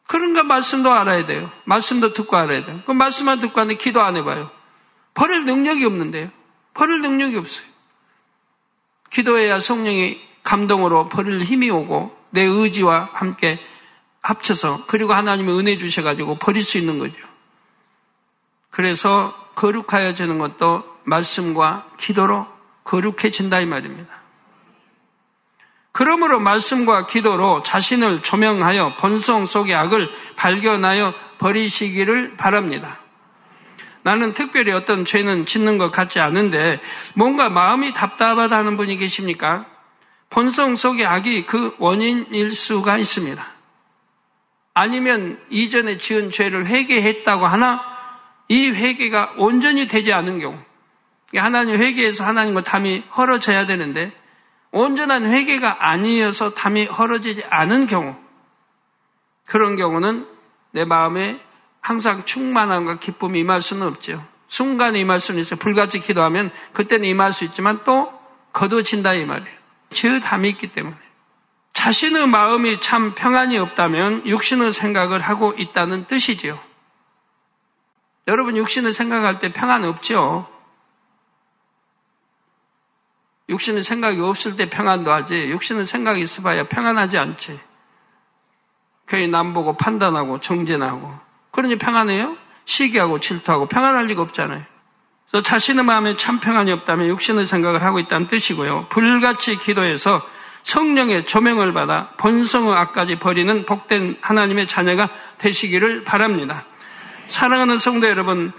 그런가 0.08 0.42
말씀도 0.42 0.92
알아야 0.92 1.26
돼요. 1.26 1.50
말씀도 1.64 2.12
듣고 2.12 2.36
알아야 2.36 2.64
돼요. 2.64 2.82
그 2.84 2.92
말씀만 2.92 3.40
듣고 3.40 3.60
하는데 3.60 3.76
기도 3.78 4.02
안 4.02 4.16
해봐요. 4.16 4.50
버릴 5.14 5.44
능력이 5.44 5.84
없는데요. 5.84 6.30
버릴 6.74 7.00
능력이 7.00 7.36
없어요. 7.36 7.66
기도해야 9.10 9.58
성령이 9.58 10.20
감동으로 10.42 11.08
버릴 11.08 11.40
힘이 11.40 11.70
오고 11.70 12.16
내 12.30 12.42
의지와 12.42 13.10
함께 13.12 13.60
합쳐서 14.22 14.84
그리고 14.86 15.12
하나님의 15.12 15.58
은혜 15.58 15.76
주셔가지고 15.76 16.36
버릴 16.36 16.62
수 16.62 16.78
있는 16.78 16.98
거죠. 16.98 17.20
그래서 18.70 19.34
거룩하여지는 19.54 20.38
것도 20.38 20.91
말씀과 21.04 21.86
기도로 21.98 22.46
거룩해진다 22.84 23.60
이 23.60 23.66
말입니다. 23.66 24.22
그러므로 25.92 26.40
말씀과 26.40 27.06
기도로 27.06 27.62
자신을 27.62 28.22
조명하여 28.22 28.96
본성 28.96 29.46
속의 29.46 29.74
악을 29.74 30.10
발견하여 30.36 31.12
버리시기를 31.38 32.36
바랍니다. 32.36 32.98
나는 34.02 34.32
특별히 34.32 34.72
어떤 34.72 35.04
죄는 35.04 35.46
짓는 35.46 35.78
것 35.78 35.92
같지 35.92 36.18
않은데 36.18 36.80
뭔가 37.14 37.48
마음이 37.50 37.92
답답하다는 37.92 38.76
분이 38.76 38.96
계십니까? 38.96 39.66
본성 40.30 40.76
속의 40.76 41.06
악이 41.06 41.46
그 41.46 41.74
원인일 41.78 42.50
수가 42.52 42.96
있습니다. 42.96 43.44
아니면 44.74 45.38
이전에 45.50 45.98
지은 45.98 46.30
죄를 46.30 46.66
회개했다고 46.66 47.46
하나 47.46 47.82
이 48.48 48.68
회개가 48.68 49.34
온전히 49.36 49.86
되지 49.86 50.12
않은 50.12 50.40
경우 50.40 50.58
하나님 51.38 51.76
회개해서 51.76 52.24
하나님과 52.24 52.62
담이 52.62 53.04
헐어져야 53.16 53.66
되는데 53.66 54.12
온전한 54.70 55.26
회개가 55.26 55.88
아니어서 55.88 56.54
담이 56.54 56.86
헐어지지 56.86 57.44
않은 57.48 57.86
경우 57.86 58.16
그런 59.44 59.76
경우는 59.76 60.26
내 60.72 60.84
마음에 60.84 61.40
항상 61.80 62.24
충만함과 62.24 62.98
기쁨이 62.98 63.40
임할 63.40 63.60
수는 63.60 63.86
없죠. 63.86 64.24
순간에 64.48 65.00
임할 65.00 65.20
수는 65.20 65.40
있어요. 65.40 65.58
불같이 65.58 65.98
기도하면 66.00 66.50
그때는 66.72 67.08
임할 67.08 67.32
수 67.32 67.44
있지만 67.44 67.80
또 67.84 68.12
거둬진다 68.52 69.14
이 69.14 69.24
말이에요. 69.24 69.56
죄의 69.92 70.20
담이 70.20 70.48
있기 70.50 70.68
때문에. 70.68 70.96
자신의 71.72 72.28
마음이 72.28 72.80
참 72.80 73.14
평안이 73.14 73.58
없다면 73.58 74.26
육신의 74.26 74.72
생각을 74.72 75.20
하고 75.20 75.54
있다는 75.56 76.06
뜻이지요. 76.06 76.58
여러분 78.28 78.56
육신의 78.56 78.92
생각할 78.92 79.38
때 79.38 79.52
평안 79.52 79.84
없죠? 79.84 80.51
육신의 83.52 83.84
생각이 83.84 84.20
없을 84.20 84.56
때 84.56 84.68
평안도 84.68 85.12
하지 85.12 85.34
육신의 85.34 85.86
생각이 85.86 86.20
있어봐야 86.22 86.68
평안하지 86.68 87.18
않지. 87.18 87.60
괜히 89.06 89.28
남보고 89.28 89.76
판단하고 89.76 90.40
정진하고 90.40 91.12
그러니 91.50 91.76
평안해요? 91.76 92.36
시기하고 92.64 93.20
질투하고 93.20 93.66
평안할 93.66 94.06
리가 94.06 94.22
없잖아요. 94.22 94.62
그래서 95.30 95.42
자신의 95.42 95.84
마음에 95.84 96.16
참 96.16 96.40
평안이 96.40 96.72
없다면 96.72 97.08
육신의 97.08 97.46
생각을 97.46 97.82
하고 97.82 97.98
있다는 97.98 98.26
뜻이고요. 98.26 98.86
불같이 98.88 99.56
기도해서 99.56 100.22
성령의 100.62 101.26
조명을 101.26 101.72
받아 101.72 102.10
본성의 102.18 102.74
악까지 102.74 103.18
버리는 103.18 103.66
복된 103.66 104.18
하나님의 104.20 104.66
자녀가 104.66 105.08
되시기를 105.38 106.04
바랍니다. 106.04 106.64
사랑하는 107.28 107.78
성도 107.78 108.08
여러분, 108.08 108.52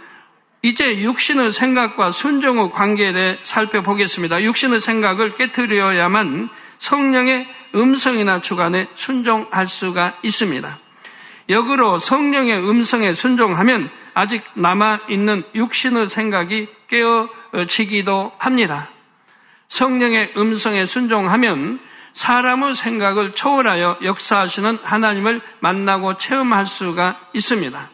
이제 0.65 1.01
육신의 1.01 1.51
생각과 1.51 2.11
순종의 2.11 2.71
관계에 2.71 3.11
대해 3.11 3.37
살펴보겠습니다. 3.43 4.41
육신의 4.43 4.79
생각을 4.79 5.35
깨뜨려야만 5.35 6.49
성령의 6.77 7.47
음성이나 7.75 8.39
주관에 8.39 8.87
순종할 8.95 9.67
수가 9.67 10.17
있습니다. 10.23 10.79
역으로 11.49 11.99
성령의 11.99 12.57
음성에 12.69 13.13
순종하면 13.13 13.89
아직 14.13 14.41
남아있는 14.53 15.43
육신의 15.53 16.07
생각이 16.07 16.69
깨어지기도 16.87 18.31
합니다. 18.37 18.89
성령의 19.67 20.31
음성에 20.37 20.85
순종하면 20.85 21.79
사람의 22.13 22.75
생각을 22.75 23.33
초월하여 23.33 23.99
역사하시는 24.01 24.79
하나님을 24.81 25.41
만나고 25.59 26.17
체험할 26.17 26.67
수가 26.67 27.19
있습니다. 27.33 27.92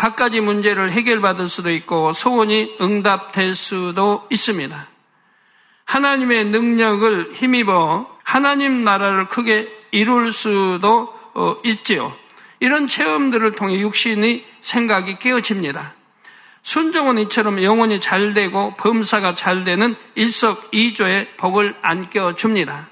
갖가지 0.00 0.40
문제를 0.40 0.92
해결받을 0.92 1.50
수도 1.50 1.70
있고 1.70 2.14
소원이 2.14 2.78
응답될 2.80 3.54
수도 3.54 4.26
있습니다. 4.30 4.86
하나님의 5.84 6.46
능력을 6.46 7.34
힘입어 7.34 8.06
하나님 8.24 8.82
나라를 8.82 9.28
크게 9.28 9.68
이룰 9.90 10.32
수도 10.32 11.12
어, 11.34 11.56
있지요. 11.64 12.16
이런 12.60 12.86
체험들을 12.86 13.56
통해 13.56 13.78
육신의 13.78 14.46
생각이 14.62 15.18
깨어집니다. 15.18 15.94
순종은 16.62 17.18
이처럼 17.18 17.62
영혼이 17.62 18.00
잘 18.00 18.32
되고 18.32 18.74
범사가 18.76 19.34
잘 19.34 19.64
되는 19.64 19.96
일석이조의 20.14 21.36
복을 21.36 21.76
안겨줍니다. 21.82 22.88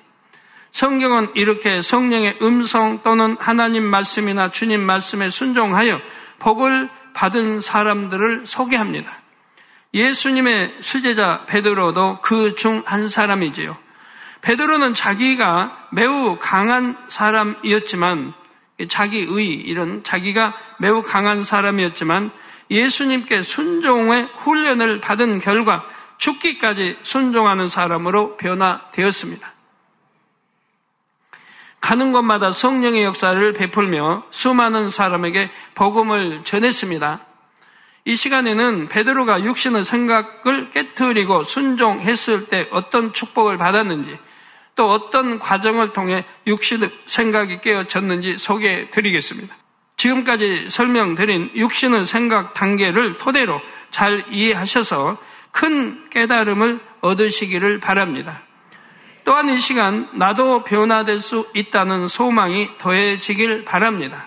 성경은 0.72 1.30
이렇게 1.36 1.80
성령의 1.80 2.36
음성 2.42 3.02
또는 3.02 3.38
하나님 3.40 3.84
말씀이나 3.84 4.50
주님 4.50 4.82
말씀에 4.82 5.30
순종하여 5.30 6.02
복을 6.38 6.88
받은 7.14 7.60
사람들을 7.60 8.46
소개합니다. 8.46 9.18
예수님의 9.94 10.76
수제자 10.80 11.44
베드로도 11.46 12.20
그 12.20 12.54
중 12.54 12.82
한 12.86 13.08
사람이지요. 13.08 13.76
베드로는 14.42 14.94
자기가 14.94 15.88
매우 15.90 16.38
강한 16.40 16.96
사람이었지만 17.08 18.34
자기의 18.88 19.26
이런 19.66 20.04
자기가 20.04 20.54
매우 20.78 21.02
강한 21.02 21.42
사람이었지만 21.42 22.30
예수님께 22.70 23.42
순종의 23.42 24.28
훈련을 24.36 25.00
받은 25.00 25.40
결과 25.40 25.84
죽기까지 26.18 26.98
순종하는 27.02 27.68
사람으로 27.68 28.36
변화되었습니다. 28.36 29.57
가는 31.80 32.12
곳마다 32.12 32.52
성령의 32.52 33.04
역사를 33.04 33.52
베풀며 33.52 34.24
수많은 34.30 34.90
사람에게 34.90 35.50
복음을 35.74 36.42
전했습니다. 36.44 37.20
이 38.04 38.16
시간에는 38.16 38.88
베드로가 38.88 39.44
육신의 39.44 39.84
생각을 39.84 40.70
깨뜨리고 40.70 41.44
순종했을 41.44 42.46
때 42.46 42.66
어떤 42.70 43.12
축복을 43.12 43.58
받았는지 43.58 44.18
또 44.74 44.88
어떤 44.90 45.38
과정을 45.38 45.92
통해 45.92 46.24
육신의 46.46 46.88
생각이 47.06 47.60
깨어졌는지 47.60 48.38
소개해 48.38 48.90
드리겠습니다. 48.90 49.54
지금까지 49.96 50.68
설명드린 50.70 51.50
육신의 51.54 52.06
생각 52.06 52.54
단계를 52.54 53.18
토대로 53.18 53.60
잘 53.90 54.24
이해하셔서 54.30 55.18
큰 55.50 56.08
깨달음을 56.10 56.80
얻으시기를 57.00 57.80
바랍니다. 57.80 58.42
또한 59.28 59.50
이 59.50 59.58
시간 59.58 60.08
나도 60.14 60.64
변화될 60.64 61.20
수 61.20 61.46
있다는 61.54 62.06
소망이 62.06 62.70
더해지길 62.78 63.66
바랍니다. 63.66 64.26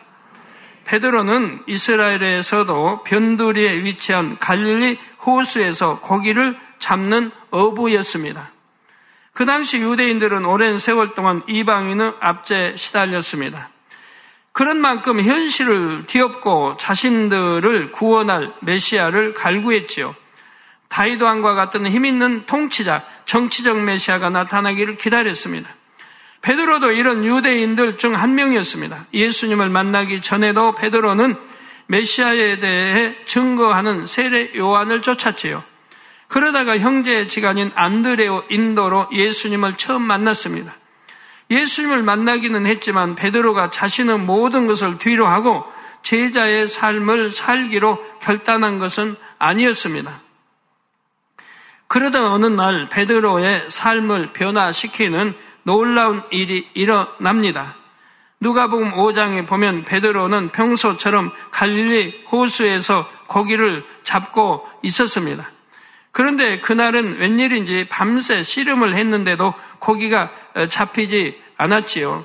베드로는 0.86 1.64
이스라엘에서도 1.66 3.02
변두리에 3.02 3.84
위치한 3.84 4.38
갈릴리 4.38 5.00
호수에서 5.26 6.02
고기를 6.02 6.56
잡는 6.78 7.32
어부였습니다. 7.50 8.52
그 9.34 9.46
당시 9.46 9.80
유대인들은 9.80 10.46
오랜 10.46 10.78
세월 10.78 11.16
동안 11.16 11.42
이방인의 11.48 12.18
압제에 12.20 12.76
시달렸습니다. 12.76 13.70
그런 14.52 14.80
만큼 14.80 15.20
현실을 15.20 16.06
뒤엎고 16.06 16.78
자신들을 16.78 17.92
구원할 17.92 18.54
메시아를 18.60 19.34
갈구했지요. 19.34 20.14
다이도 20.90 21.26
왕과 21.26 21.56
같은 21.56 21.88
힘있는 21.88 22.46
통치자, 22.46 23.04
정치적 23.26 23.82
메시아가 23.82 24.30
나타나기를 24.30 24.98
기다렸습니다. 24.98 25.70
베드로도 26.42 26.92
이런 26.92 27.24
유대인들 27.24 27.98
중 27.98 28.16
한 28.16 28.36
명이었습니다. 28.36 29.06
예수님을 29.14 29.70
만나기 29.70 30.22
전에도 30.22 30.74
베드로는 30.76 31.36
메시아에 31.88 32.58
대해 32.60 33.16
증거하는 33.26 34.08
세례 34.08 34.52
요한을 34.56 35.02
쫓았지요. 35.02 35.64
그러다가 36.28 36.78
형제 36.78 37.28
지간인 37.28 37.72
안드레오 37.76 38.46
인도로 38.50 39.10
예수님을 39.12 39.76
처음 39.78 40.04
만났습니다. 40.04 40.74
예수님을 41.52 42.02
만나기는 42.02 42.66
했지만 42.66 43.16
베드로가 43.16 43.70
자신의 43.70 44.20
모든 44.20 44.66
것을 44.68 44.98
뒤로 44.98 45.28
하고 45.28 45.66
제자의 46.04 46.70
삶을 46.70 47.34
살기로 47.34 48.20
결단한 48.22 48.80
것은 48.80 49.18
아니었습니다. 49.38 50.22
그러다 51.92 52.32
어느 52.32 52.46
날 52.46 52.88
베드로의 52.88 53.66
삶을 53.68 54.32
변화시키는 54.32 55.36
놀라운 55.64 56.24
일이 56.32 56.66
일어납니다. 56.74 57.76
누가복음 58.40 58.94
5장에 58.94 59.46
보면 59.46 59.84
베드로는 59.84 60.52
평소처럼 60.54 61.34
갈릴리 61.52 62.28
호수에서 62.32 63.10
고기를 63.28 63.84
잡고 64.04 64.66
있었습니다. 64.84 65.52
그런데 66.14 66.62
그날은 66.62 67.20
웬일인지 67.20 67.88
밤새 67.90 68.44
씨름을 68.44 68.96
했는데도 68.96 69.54
고기가 69.80 70.32
잡히지 70.70 71.38
않았지요. 71.58 72.24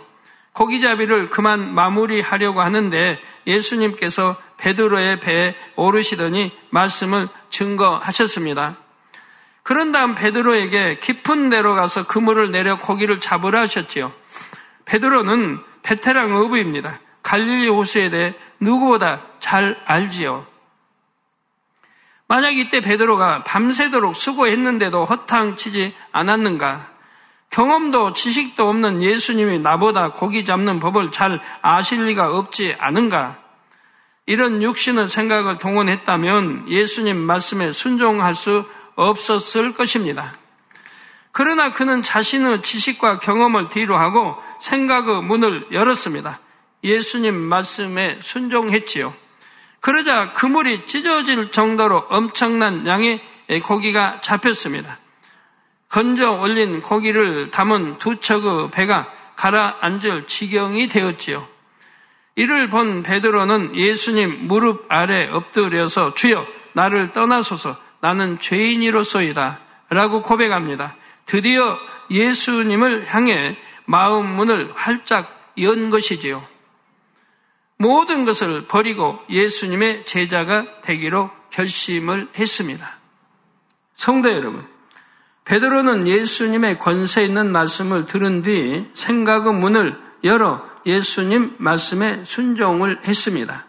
고기잡이를 0.53 1.29
그만 1.29 1.75
마무리하려고 1.75 2.61
하는데 2.61 3.19
예수님께서 3.49 4.37
베드로의 4.59 5.19
배에 5.19 5.57
오르시더니 5.75 6.53
말씀을 6.71 7.29
증거하셨습니다. 7.51 8.86
그런 9.67 9.91
다음 9.91 10.15
베드로에게 10.15 11.01
깊은 11.01 11.51
데로 11.51 11.75
가서 11.75 12.07
그물을 12.07 12.53
내려 12.53 12.79
고기를 12.79 13.19
잡으라 13.19 13.63
하셨지요. 13.63 14.13
베드로는 14.85 15.59
베테랑 15.83 16.37
어부입니다. 16.37 17.01
갈릴리 17.25 17.69
호수에 17.71 18.09
대해 18.11 18.35
누구보다 18.61 19.23
잘 19.41 19.77
알지요. 19.85 20.47
만약 22.29 22.57
이때 22.57 22.79
베드로가 22.79 23.43
밤새도록 23.43 24.15
수고했는데도 24.15 25.05
허탕치지 25.05 25.97
않았는가? 26.13 26.89
경험도 27.51 28.13
지식도 28.13 28.69
없는 28.69 29.03
예수님이 29.03 29.59
나보다 29.59 30.13
고기 30.13 30.45
잡는 30.45 30.79
법을 30.79 31.11
잘 31.11 31.41
아실 31.63 32.05
리가 32.05 32.29
없지 32.29 32.77
않은가? 32.79 33.39
이런 34.27 34.63
육신의 34.63 35.09
생각을 35.09 35.59
동원했다면 35.59 36.69
예수님 36.69 37.17
말씀에 37.17 37.73
순종할 37.73 38.37
수 38.37 38.65
없었을 38.97 39.73
것입니다. 39.73 40.35
그러나 41.31 41.73
그는 41.73 42.03
자신의 42.03 42.63
지식과 42.63 43.21
경험을 43.21 43.69
뒤로 43.69 43.97
하고 43.97 44.37
생각의 44.61 45.23
문을 45.23 45.67
열었습니다. 45.71 46.41
예수님 46.83 47.35
말씀에 47.35 48.19
순종했지요. 48.21 49.15
그러자 49.81 50.33
그물이 50.33 50.87
찢어질 50.87 51.53
정도로 51.53 52.07
엄청난 52.09 52.87
양의 52.87 53.23
고기가 53.63 54.21
잡혔습니다. 54.23 54.99
건져 55.89 56.33
올린 56.33 56.81
고기를 56.81 57.51
담은 57.51 57.99
두 57.99 58.19
척의 58.19 58.71
배가 58.71 59.13
가라앉을 59.37 60.27
지경이 60.27 60.89
되었지요. 60.89 61.47
이를 62.35 62.69
본 62.69 63.03
베드로는 63.03 63.77
예수님 63.77 64.47
무릎 64.47 64.87
아래 64.89 65.29
엎드려서 65.29 66.15
주여 66.15 66.47
나를 66.73 67.13
떠나소서 67.13 67.77
나는 68.07 68.39
죄인이로소이다. 68.39 69.59
라고 69.89 70.23
고백합니다. 70.23 70.95
드디어 71.25 71.77
예수님을 72.09 73.13
향해 73.13 73.59
마음 73.85 74.37
문을 74.37 74.71
활짝 74.77 75.53
연 75.59 75.91
것이지요. 75.91 76.47
모든 77.79 78.25
것을 78.25 78.67
버리고 78.69 79.19
예수님의 79.29 80.07
제자가 80.07 80.83
되기로 80.83 81.33
결심을 81.51 82.29
했습니다. 82.39 82.97
성도 83.97 84.31
여러분, 84.31 84.65
베드로는 85.45 86.07
예수님의 86.07 86.79
권세 86.79 87.25
있는 87.25 87.51
말씀을 87.51 88.07
들은 88.07 88.43
뒤 88.43 88.89
생각의 88.95 89.53
문을 89.53 89.99
열어 90.23 90.65
예수님 90.87 91.57
말씀에 91.59 92.23
순종을 92.25 93.01
했습니다. 93.05 93.67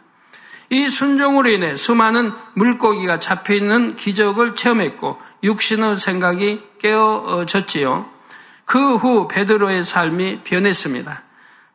이 0.69 0.87
순종으로 0.89 1.49
인해 1.49 1.75
수많은 1.75 2.33
물고기가 2.55 3.19
잡혀있는 3.19 3.95
기적을 3.95 4.55
체험했고 4.55 5.17
육신의 5.43 5.97
생각이 5.97 6.61
깨어졌지요. 6.79 8.17
그 8.65 8.97
후 8.97 9.27
베드로의 9.29 9.85
삶이 9.85 10.41
변했습니다. 10.43 11.23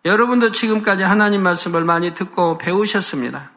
여러분도 0.05 0.53
지금까지 0.53 1.03
하나님 1.03 1.43
말씀을 1.43 1.85
많이 1.85 2.13
듣고 2.13 2.59
배우셨습니다. 2.59 3.51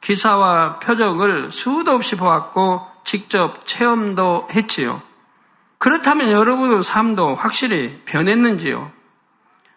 기사와 0.00 0.78
표적을 0.78 1.52
수도 1.52 1.92
없이 1.92 2.16
보았고 2.16 2.80
직접 3.04 3.66
체험도 3.66 4.48
했지요. 4.54 5.02
그렇다면 5.78 6.30
여러분의 6.30 6.82
삶도 6.82 7.34
확실히 7.34 8.00
변했는지요? 8.04 8.90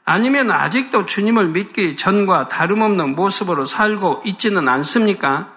아니면 0.05 0.51
아직도 0.51 1.07
주님을 1.07 1.49
믿기 1.49 1.97
전과 1.97 2.47
다름없는 2.47 3.15
모습으로 3.15 3.65
살고 3.65 4.21
있지는 4.25 4.69
않습니까? 4.69 5.51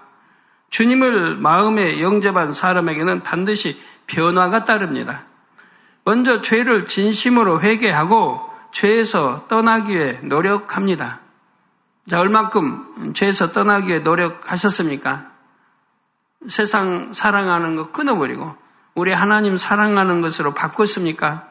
주님을 0.71 1.37
마음에 1.37 2.01
영접한 2.01 2.55
사람에게는 2.55 3.23
반드시 3.23 3.79
변화가 4.07 4.65
따릅니다. 4.65 5.27
먼저 6.05 6.41
죄를 6.41 6.87
진심으로 6.87 7.61
회개하고 7.61 8.41
죄에서 8.73 9.47
떠나기 9.49 9.95
위해 9.95 10.19
노력합니다. 10.23 11.21
자, 12.07 12.21
얼만큼 12.21 13.13
죄에서 13.13 13.53
떠나기 13.53 13.89
위해 13.89 13.99
노력하셨습니까? 13.99 15.27
세상 16.49 17.13
사랑하는 17.13 17.77
거 17.77 17.91
끊어버리고 17.91 18.57
우리 18.95 19.13
하나님 19.13 19.59
사랑하는 19.59 20.23
것으로 20.23 20.55
바꿨습니까? 20.55 21.49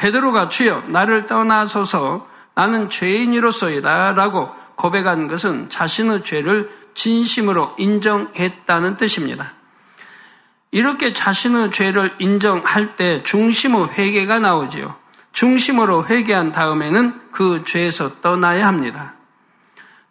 베드로가 0.00 0.48
주여 0.48 0.84
나를 0.88 1.26
떠나소서 1.26 2.26
나는 2.54 2.88
죄인이로서이다 2.88 4.12
라고 4.12 4.48
고백한 4.76 5.28
것은 5.28 5.68
자신의 5.68 6.24
죄를 6.24 6.70
진심으로 6.94 7.74
인정했다는 7.78 8.96
뜻입니다. 8.96 9.52
이렇게 10.70 11.12
자신의 11.12 11.70
죄를 11.72 12.14
인정할 12.18 12.96
때 12.96 13.22
중심의 13.24 13.90
회개가 13.90 14.38
나오지요. 14.38 14.96
중심으로 15.32 16.06
회개한 16.06 16.52
다음에는 16.52 17.30
그 17.30 17.64
죄에서 17.64 18.20
떠나야 18.22 18.66
합니다. 18.66 19.14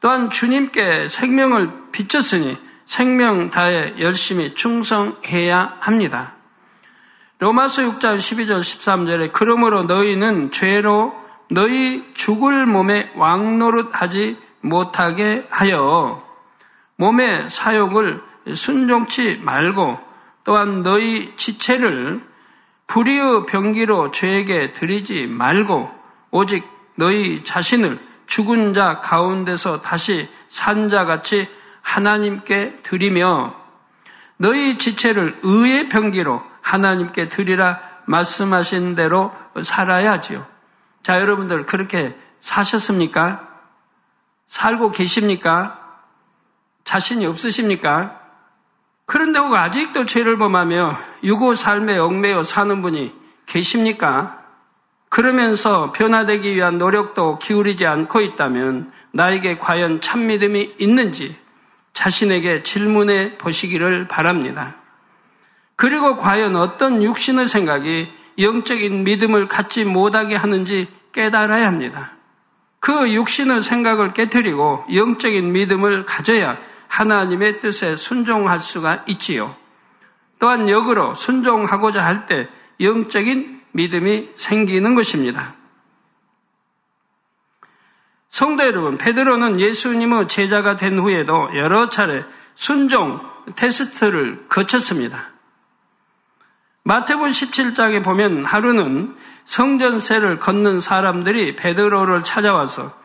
또한 0.02 0.30
주님께 0.30 1.08
생명을 1.10 1.91
비쳤으니 1.91 2.58
생명 2.86 3.49
다해 3.49 3.95
열심히 3.99 4.54
충성해야 4.54 5.78
합니다. 5.80 6.36
로마서 7.39 7.84
6장 7.84 8.17
12절 8.17 8.60
13절에 8.60 9.32
그러므로 9.32 9.84
너희는 9.84 10.52
죄로 10.52 11.13
너희 11.49 12.04
죽을 12.13 12.65
몸에 12.65 13.12
왕노릇하지 13.15 14.38
못하게 14.60 15.47
하여 15.49 16.21
몸의 16.97 17.49
사욕을 17.49 18.21
순종치 18.54 19.39
말고 19.41 19.99
또한 20.43 20.84
너희 20.84 21.34
지체를 21.38 22.21
불의의 22.88 23.45
병기로 23.45 24.12
죄에게 24.12 24.73
드리지 24.73 25.28
말고 25.28 25.89
오직 26.32 26.67
너희 26.95 27.45
자신을 27.45 27.99
죽은 28.28 28.73
자 28.73 28.99
가운데서 28.99 29.80
다시 29.80 30.28
산 30.49 30.89
자같이 30.89 31.47
하나님께 31.82 32.80
드리며 32.84 33.56
너희 34.36 34.78
지체를 34.78 35.39
의의 35.41 35.88
병기로 35.88 36.48
하나님께 36.69 37.29
드리라 37.29 37.79
말씀하신 38.05 38.95
대로 38.95 39.34
살아야지요. 39.62 40.45
자, 41.01 41.19
여러분들 41.19 41.65
그렇게 41.65 42.15
사셨습니까? 42.39 43.47
살고 44.47 44.91
계십니까? 44.91 45.79
자신이 46.84 47.25
없으십니까? 47.25 48.19
그런데 49.05 49.39
혹 49.39 49.53
아직도 49.53 50.05
죄를 50.05 50.38
범하며 50.38 50.97
유고 51.23 51.55
삶에 51.55 51.97
얽매여 51.97 52.43
사는 52.43 52.82
분이 52.82 53.13
계십니까? 53.47 54.39
그러면서 55.10 55.91
변화되기 55.91 56.55
위한 56.55 56.77
노력도 56.77 57.39
기울이지 57.39 57.86
않고 57.88 58.21
있다면 58.21 58.91
나에게 59.12 59.58
과연 59.58 60.01
참 60.01 60.27
믿음이 60.27 60.75
있는지 60.77 61.36
자신에게 61.93 62.62
질문해 62.62 63.38
보시기를 63.39 64.08
바랍니다. 64.08 64.78
그리고 65.79 66.17
과연 66.17 66.57
어떤 66.57 67.01
육신의 67.01 67.47
생각이 67.47 68.11
영적인 68.37 69.05
믿음을 69.05 69.47
갖지 69.47 69.85
못하게 69.85 70.35
하는지 70.35 70.89
깨달아야 71.13 71.65
합니다. 71.67 72.17
그 72.81 73.13
육신의 73.13 73.61
생각을 73.61 74.11
깨뜨리고 74.11 74.83
영적인 74.93 75.53
믿음을 75.53 76.03
가져야 76.03 76.57
하나님의 76.89 77.61
뜻에 77.61 77.95
순종할 77.95 78.59
수가 78.59 79.05
있지요. 79.07 79.55
또한 80.37 80.67
역으로 80.67 81.15
순종하고자 81.15 82.05
할 82.05 82.25
때 82.25 82.49
영적인 82.81 83.61
믿음이 83.71 84.31
생기는 84.35 84.95
것입니다. 84.95 85.55
성도 88.29 88.65
여러분, 88.65 88.97
베드로는 88.97 89.61
예수님의 89.61 90.27
제자가 90.27 90.75
된 90.75 90.99
후에도 90.99 91.49
여러 91.55 91.87
차례 91.87 92.25
순종 92.55 93.21
테스트를 93.55 94.49
거쳤습니다. 94.49 95.38
마태본 96.89 97.30
17장에 97.30 98.04
보면 98.04 98.45
하루는 98.45 99.15
성전세를 99.45 100.39
걷는 100.39 100.82
사람들이 100.82 101.56
베드로를 101.56 102.23
찾아와서 102.23 102.97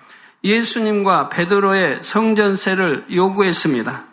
예수님과 0.42 1.28
베드로의 1.28 1.98
성전세를 2.00 3.04
요구했습니다. 3.12 4.04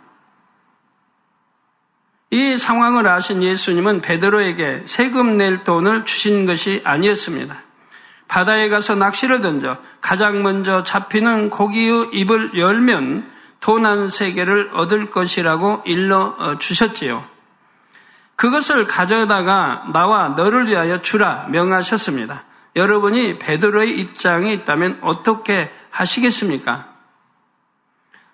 이 2.32 2.58
상황을 2.58 3.08
아신 3.08 3.42
예수님은 3.42 4.02
베드로에게 4.02 4.84
세금 4.88 5.38
낼 5.38 5.64
돈을 5.64 6.04
주신 6.04 6.46
것이 6.46 6.82
아니었습니다. 6.84 7.64
바다에 8.28 8.68
가서 8.68 8.96
낚시를 8.96 9.40
던져 9.40 9.78
가장 10.02 10.44
먼저 10.44 10.84
잡히는 10.84 11.50
고기의 11.50 12.10
입을 12.12 12.58
열면 12.58 13.32
돈 13.62 13.86
한세 13.86 14.34
개를 14.34 14.72
얻을 14.74 15.10
것이라고 15.10 15.84
일러 15.86 16.36
어, 16.38 16.58
주셨지요. 16.58 17.31
그것을 18.41 18.88
가져다가 18.88 19.84
나와 19.93 20.30
너를 20.30 20.65
위하여 20.65 20.99
주라 20.99 21.45
명하셨습니다. 21.49 22.43
여러분이 22.75 23.38
베드로의 23.38 23.99
입장에 23.99 24.51
있다면 24.54 24.97
어떻게 25.04 25.71
하시겠습니까? 25.91 26.88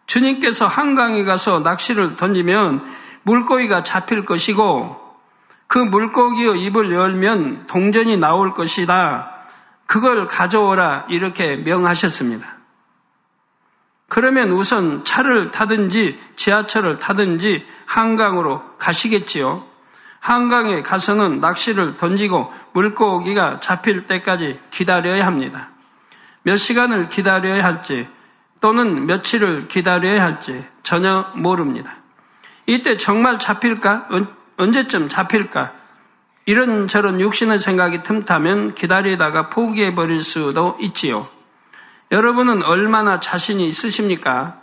주님께서 0.05 0.65
한강에 0.65 1.25
가서 1.25 1.59
낚시를 1.59 2.15
던지면 2.15 2.85
물고기가 3.23 3.83
잡힐 3.83 4.23
것이고 4.23 4.95
그 5.67 5.77
물고기의 5.77 6.63
입을 6.63 6.93
열면 6.93 7.67
동전이 7.67 8.15
나올 8.15 8.53
것이다. 8.53 9.41
그걸 9.87 10.25
가져오라 10.25 11.07
이렇게 11.09 11.57
명하셨습니다. 11.57 12.47
그러면 14.07 14.51
우선 14.51 15.03
차를 15.03 15.51
타든지 15.51 16.17
지하철을 16.37 16.99
타든지 16.99 17.65
한강으로 17.85 18.77
가시겠지요. 18.77 19.75
한강에 20.19 20.81
가서는 20.81 21.39
낚시를 21.39 21.97
던지고 21.97 22.51
물고기가 22.73 23.59
잡힐 23.59 24.07
때까지 24.07 24.59
기다려야 24.71 25.25
합니다. 25.25 25.69
몇 26.43 26.55
시간을 26.57 27.09
기다려야 27.09 27.63
할지 27.63 28.07
또는 28.59 29.05
며칠을 29.05 29.67
기다려야 29.67 30.23
할지 30.23 30.65
전혀 30.83 31.31
모릅니다. 31.35 31.97
이때 32.65 32.97
정말 32.97 33.39
잡힐까? 33.39 34.07
언제쯤 34.57 35.09
잡힐까? 35.09 35.73
이런저런 36.45 37.19
육신의 37.19 37.59
생각이 37.59 38.03
틈타면 38.03 38.75
기다리다가 38.75 39.49
포기해버릴 39.49 40.23
수도 40.23 40.77
있지요. 40.79 41.27
여러분은 42.11 42.63
얼마나 42.63 43.19
자신이 43.19 43.67
있으십니까? 43.67 44.61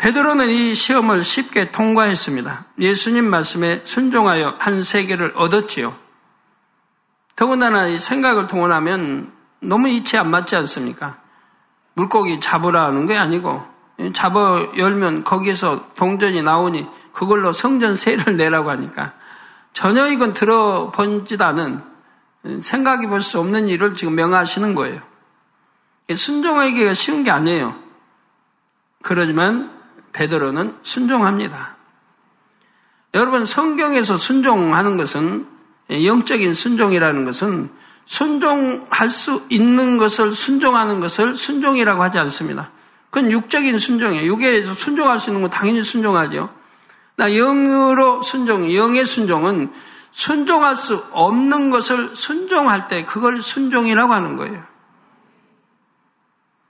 베드로는 0.00 0.48
이 0.48 0.74
시험을 0.74 1.24
쉽게 1.24 1.72
통과했습니다. 1.72 2.64
예수님 2.78 3.28
말씀에 3.28 3.82
순종하여 3.84 4.56
한 4.58 4.82
세계를 4.82 5.34
얻었지요. 5.36 5.94
더군다나 7.36 7.86
이 7.86 7.98
생각을 7.98 8.46
동원하면 8.46 9.30
너무 9.60 9.90
이치 9.90 10.16
안 10.16 10.30
맞지 10.30 10.56
않습니까? 10.56 11.18
물고기 11.92 12.40
잡으라 12.40 12.86
하는 12.86 13.04
게 13.04 13.14
아니고 13.14 13.62
잡아 14.14 14.68
열면 14.78 15.24
거기서 15.24 15.92
동전이 15.96 16.40
나오니 16.42 16.86
그걸로 17.12 17.52
성전세를 17.52 18.38
내라고 18.38 18.70
하니까 18.70 19.12
전혀 19.74 20.08
이건 20.08 20.32
들어본지도 20.32 21.44
않은 21.44 21.84
생각이 22.62 23.06
볼 23.06 23.20
수 23.20 23.38
없는 23.38 23.68
일을 23.68 23.94
지금 23.96 24.14
명하시는 24.14 24.74
거예요. 24.74 25.02
순종하기가 26.10 26.94
쉬운 26.94 27.22
게 27.22 27.30
아니에요. 27.30 27.76
그러지만 29.02 29.79
베드로는 30.12 30.78
순종합니다. 30.82 31.76
여러분 33.14 33.44
성경에서 33.44 34.18
순종하는 34.18 34.96
것은 34.96 35.46
영적인 35.90 36.54
순종이라는 36.54 37.24
것은 37.24 37.70
순종할 38.06 39.10
수 39.10 39.44
있는 39.50 39.98
것을 39.98 40.32
순종하는 40.32 41.00
것을 41.00 41.34
순종이라고 41.34 42.02
하지 42.02 42.18
않습니다. 42.18 42.70
그건 43.10 43.30
육적인 43.32 43.78
순종이에요. 43.78 44.26
육에서 44.26 44.74
순종할 44.74 45.18
수 45.18 45.30
있는 45.30 45.42
건 45.42 45.50
당연히 45.50 45.82
순종하죠. 45.82 46.50
나 47.16 47.28
영으로 47.28 48.22
순종, 48.22 48.72
영의 48.74 49.04
순종은 49.04 49.72
순종할 50.12 50.76
수 50.76 51.04
없는 51.12 51.70
것을 51.70 52.16
순종할 52.16 52.88
때 52.88 53.04
그걸 53.04 53.42
순종이라고 53.42 54.12
하는 54.12 54.36
거예요. 54.36 54.64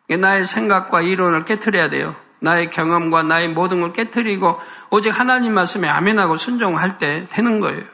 나의 0.09 0.47
생각과 0.47 1.03
이론을 1.03 1.45
깨뜨려야 1.45 1.89
돼요. 1.91 2.17
나의 2.41 2.71
경험과 2.71 3.23
나의 3.23 3.49
모든 3.49 3.81
걸 3.81 3.93
깨뜨리고 3.93 4.59
오직 4.91 5.11
하나님 5.11 5.55
말씀에 5.55 5.89
아멘하고 5.89 6.37
순종할 6.37 6.99
때 6.99 7.29
되는 7.31 7.61
거예요. 7.61 7.85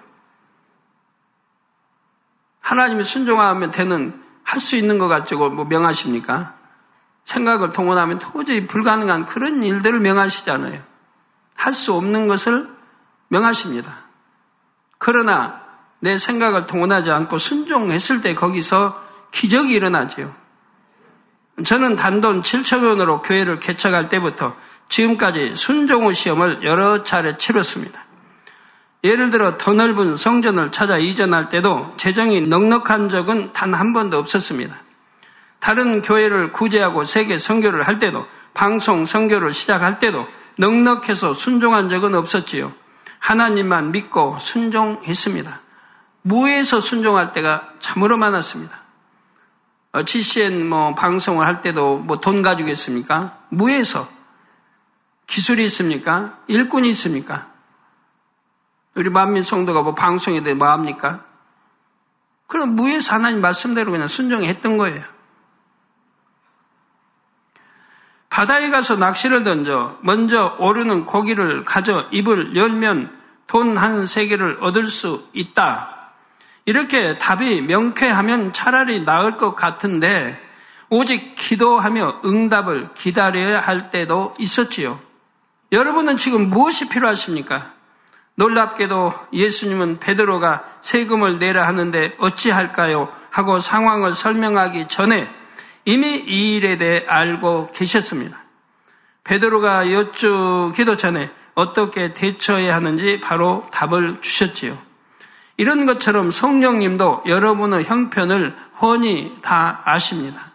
하나님이 2.60 3.04
순종하면 3.04 3.70
되는 3.70 4.22
할 4.42 4.60
수 4.60 4.76
있는 4.76 4.98
것 4.98 5.08
가지고 5.08 5.50
뭐 5.50 5.64
명하십니까? 5.64 6.54
생각을 7.24 7.72
동원하면 7.72 8.20
도저히 8.20 8.66
불가능한 8.66 9.26
그런 9.26 9.62
일들을 9.62 9.98
명하시잖아요. 9.98 10.82
할 11.56 11.72
수 11.72 11.94
없는 11.94 12.28
것을 12.28 12.68
명하십니다. 13.28 14.04
그러나 14.98 15.60
내 15.98 16.18
생각을 16.18 16.66
동원하지 16.66 17.10
않고 17.10 17.38
순종했을 17.38 18.20
때 18.20 18.34
거기서 18.34 19.02
기적이 19.32 19.74
일어나지요. 19.74 20.32
저는 21.64 21.96
단돈 21.96 22.42
7천 22.42 22.84
원으로 22.86 23.22
교회를 23.22 23.60
개척할 23.60 24.08
때부터 24.08 24.54
지금까지 24.88 25.54
순종의 25.56 26.14
시험을 26.14 26.62
여러 26.64 27.02
차례 27.02 27.36
치렀습니다. 27.36 28.04
예를 29.04 29.30
들어 29.30 29.56
더 29.56 29.72
넓은 29.72 30.16
성전을 30.16 30.72
찾아 30.72 30.98
이전할 30.98 31.48
때도 31.48 31.94
재정이 31.96 32.42
넉넉한 32.42 33.08
적은 33.08 33.52
단 33.52 33.74
한 33.74 33.92
번도 33.92 34.18
없었습니다. 34.18 34.74
다른 35.60 36.02
교회를 36.02 36.52
구제하고 36.52 37.04
세계 37.04 37.38
선교를 37.38 37.86
할 37.86 37.98
때도 37.98 38.26
방송 38.54 39.06
선교를 39.06 39.52
시작할 39.52 39.98
때도 39.98 40.26
넉넉해서 40.58 41.34
순종한 41.34 41.88
적은 41.88 42.14
없었지요. 42.14 42.72
하나님만 43.18 43.92
믿고 43.92 44.38
순종했습니다. 44.38 45.60
무에서 46.22 46.80
순종할 46.80 47.32
때가 47.32 47.68
참으로 47.78 48.16
많았습니다. 48.16 48.85
GCN 50.04 50.68
뭐 50.68 50.94
방송을 50.94 51.46
할 51.46 51.60
때도 51.60 51.98
뭐 51.98 52.18
돈 52.20 52.42
가지고 52.42 52.68
있습니까? 52.70 53.38
무에서 53.48 54.08
기술이 55.26 55.64
있습니까? 55.64 56.38
일꾼이 56.48 56.88
있습니까? 56.90 57.48
우리 58.94 59.10
만민 59.10 59.42
성도가 59.42 59.82
뭐 59.82 59.94
방송에 59.94 60.42
대해 60.42 60.54
뭐 60.54 60.68
합니까? 60.68 61.24
그럼 62.46 62.74
무에서 62.76 63.14
하나님 63.14 63.40
말씀대로 63.40 63.90
그냥 63.90 64.08
순종했던 64.08 64.76
거예요. 64.78 65.02
바다에 68.30 68.70
가서 68.70 68.96
낚시를 68.96 69.44
던져 69.44 69.98
먼저 70.02 70.56
오르는 70.58 71.06
고기를 71.06 71.64
가져 71.64 72.06
입을 72.12 72.54
열면 72.56 73.16
돈 73.46 73.76
한 73.78 74.06
세 74.06 74.26
개를 74.26 74.58
얻을 74.60 74.86
수 74.90 75.28
있다. 75.32 76.05
이렇게 76.66 77.16
답이 77.18 77.62
명쾌하면 77.62 78.52
차라리 78.52 79.04
나을 79.04 79.36
것 79.36 79.54
같은데 79.54 80.38
오직 80.90 81.34
기도하며 81.36 82.22
응답을 82.24 82.90
기다려야 82.94 83.60
할 83.60 83.90
때도 83.90 84.34
있었지요. 84.38 85.00
여러분은 85.72 86.16
지금 86.16 86.50
무엇이 86.50 86.88
필요하십니까? 86.88 87.72
놀랍게도 88.34 89.12
예수님은 89.32 89.98
베드로가 89.98 90.64
세금을 90.82 91.38
내라 91.38 91.66
하는데 91.66 92.14
어찌할까요? 92.18 93.12
하고 93.30 93.60
상황을 93.60 94.14
설명하기 94.14 94.88
전에 94.88 95.28
이미 95.84 96.16
이 96.16 96.56
일에 96.56 96.78
대해 96.78 97.04
알고 97.06 97.70
계셨습니다. 97.72 98.42
베드로가 99.24 99.92
여쭈기도 99.92 100.96
전에 100.96 101.30
어떻게 101.54 102.12
대처해야 102.12 102.74
하는지 102.74 103.20
바로 103.22 103.66
답을 103.72 104.20
주셨지요. 104.20 104.85
이런 105.56 105.86
것처럼 105.86 106.30
성령님도 106.30 107.22
여러분의 107.26 107.84
형편을 107.84 108.54
훤히 108.80 109.36
다 109.42 109.82
아십니다. 109.84 110.52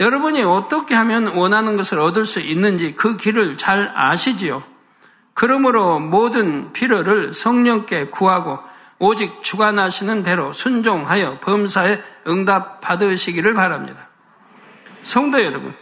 여러분이 0.00 0.42
어떻게 0.42 0.94
하면 0.94 1.36
원하는 1.36 1.76
것을 1.76 1.98
얻을 1.98 2.24
수 2.24 2.40
있는지 2.40 2.94
그 2.94 3.16
길을 3.16 3.58
잘 3.58 3.92
아시지요. 3.94 4.62
그러므로 5.34 6.00
모든 6.00 6.72
필요를 6.72 7.34
성령께 7.34 8.06
구하고 8.06 8.58
오직 8.98 9.42
주관하시는 9.42 10.22
대로 10.22 10.52
순종하여 10.52 11.40
범사에 11.40 12.02
응답 12.26 12.80
받으시기를 12.80 13.54
바랍니다. 13.54 14.08
성도 15.02 15.42
여러분, 15.42 15.74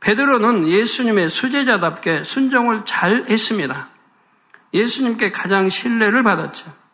베드로는 0.00 0.68
예수님의 0.68 1.28
수제자답게 1.30 2.22
순종을 2.22 2.84
잘 2.84 3.24
했습니다. 3.28 3.88
예수님께 4.74 5.32
가장 5.32 5.68
신뢰를 5.68 6.22
받았죠. 6.22 6.85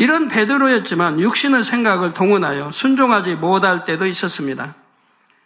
이런 0.00 0.28
베드로였지만 0.28 1.20
육신의 1.20 1.62
생각을 1.62 2.14
동원하여 2.14 2.70
순종하지 2.70 3.34
못할 3.34 3.84
때도 3.84 4.06
있었습니다. 4.06 4.74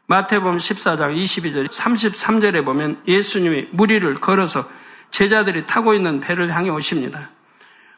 마태복음 0.06 0.58
14장 0.58 1.12
22절 1.16 1.68
33절에 1.72 2.64
보면 2.64 3.02
예수님이 3.08 3.66
무리를 3.72 4.14
걸어서 4.14 4.68
제자들이 5.10 5.66
타고 5.66 5.92
있는 5.92 6.20
배를 6.20 6.54
향해 6.54 6.70
오십니다. 6.70 7.30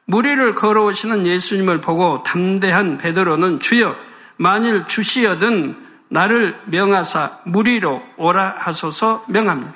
무리를 0.06 0.54
걸어오시는 0.54 1.26
예수님을 1.26 1.82
보고 1.82 2.22
담대한 2.22 2.96
베드로는 2.96 3.60
주여 3.60 3.94
만일 4.38 4.86
주시여든 4.86 5.76
나를 6.08 6.58
명하사 6.68 7.40
무리로 7.44 8.00
오라 8.16 8.54
하소서 8.60 9.26
명합니다. 9.28 9.74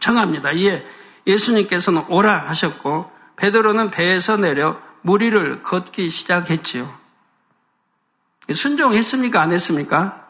청합니다. 0.00 0.52
이에 0.52 0.82
예수님께서는 1.26 2.04
오라 2.08 2.48
하셨고 2.48 3.12
베드로는 3.36 3.90
배에서 3.90 4.38
내려 4.38 4.80
무리를 5.02 5.62
걷기 5.62 6.10
시작했지요. 6.10 6.98
순종했습니까? 8.52 9.40
안 9.40 9.52
했습니까? 9.52 10.26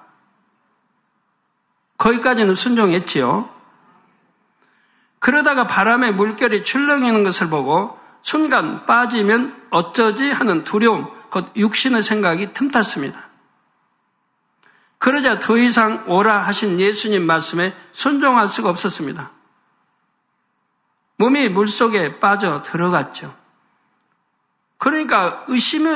거기까지는 1.99 2.55
순종했지요. 2.55 3.49
그러다가 5.19 5.67
바람에 5.67 6.11
물결이 6.11 6.65
출렁이는 6.65 7.23
것을 7.23 7.49
보고 7.49 7.99
순간 8.23 8.87
빠지면 8.87 9.69
어쩌지 9.71 10.31
하는 10.31 10.65
두려움, 10.65 11.09
곧 11.31 11.53
육신의 11.57 12.03
생각이 12.03 12.53
틈탔습니다. 12.53 13.29
그러자 14.99 15.39
더 15.39 15.57
이상 15.59 16.05
오라 16.09 16.47
하신 16.47 16.79
예수님 16.79 17.25
말씀에 17.25 17.75
순종할 17.93 18.49
수가 18.49 18.71
없었습니다. 18.71 19.33
몸이 21.17 21.49
물속에 21.49 22.21
빠져 22.21 22.63
들어갔죠. 22.63 23.42
그러니까 24.83 25.45
의심이, 25.47 25.87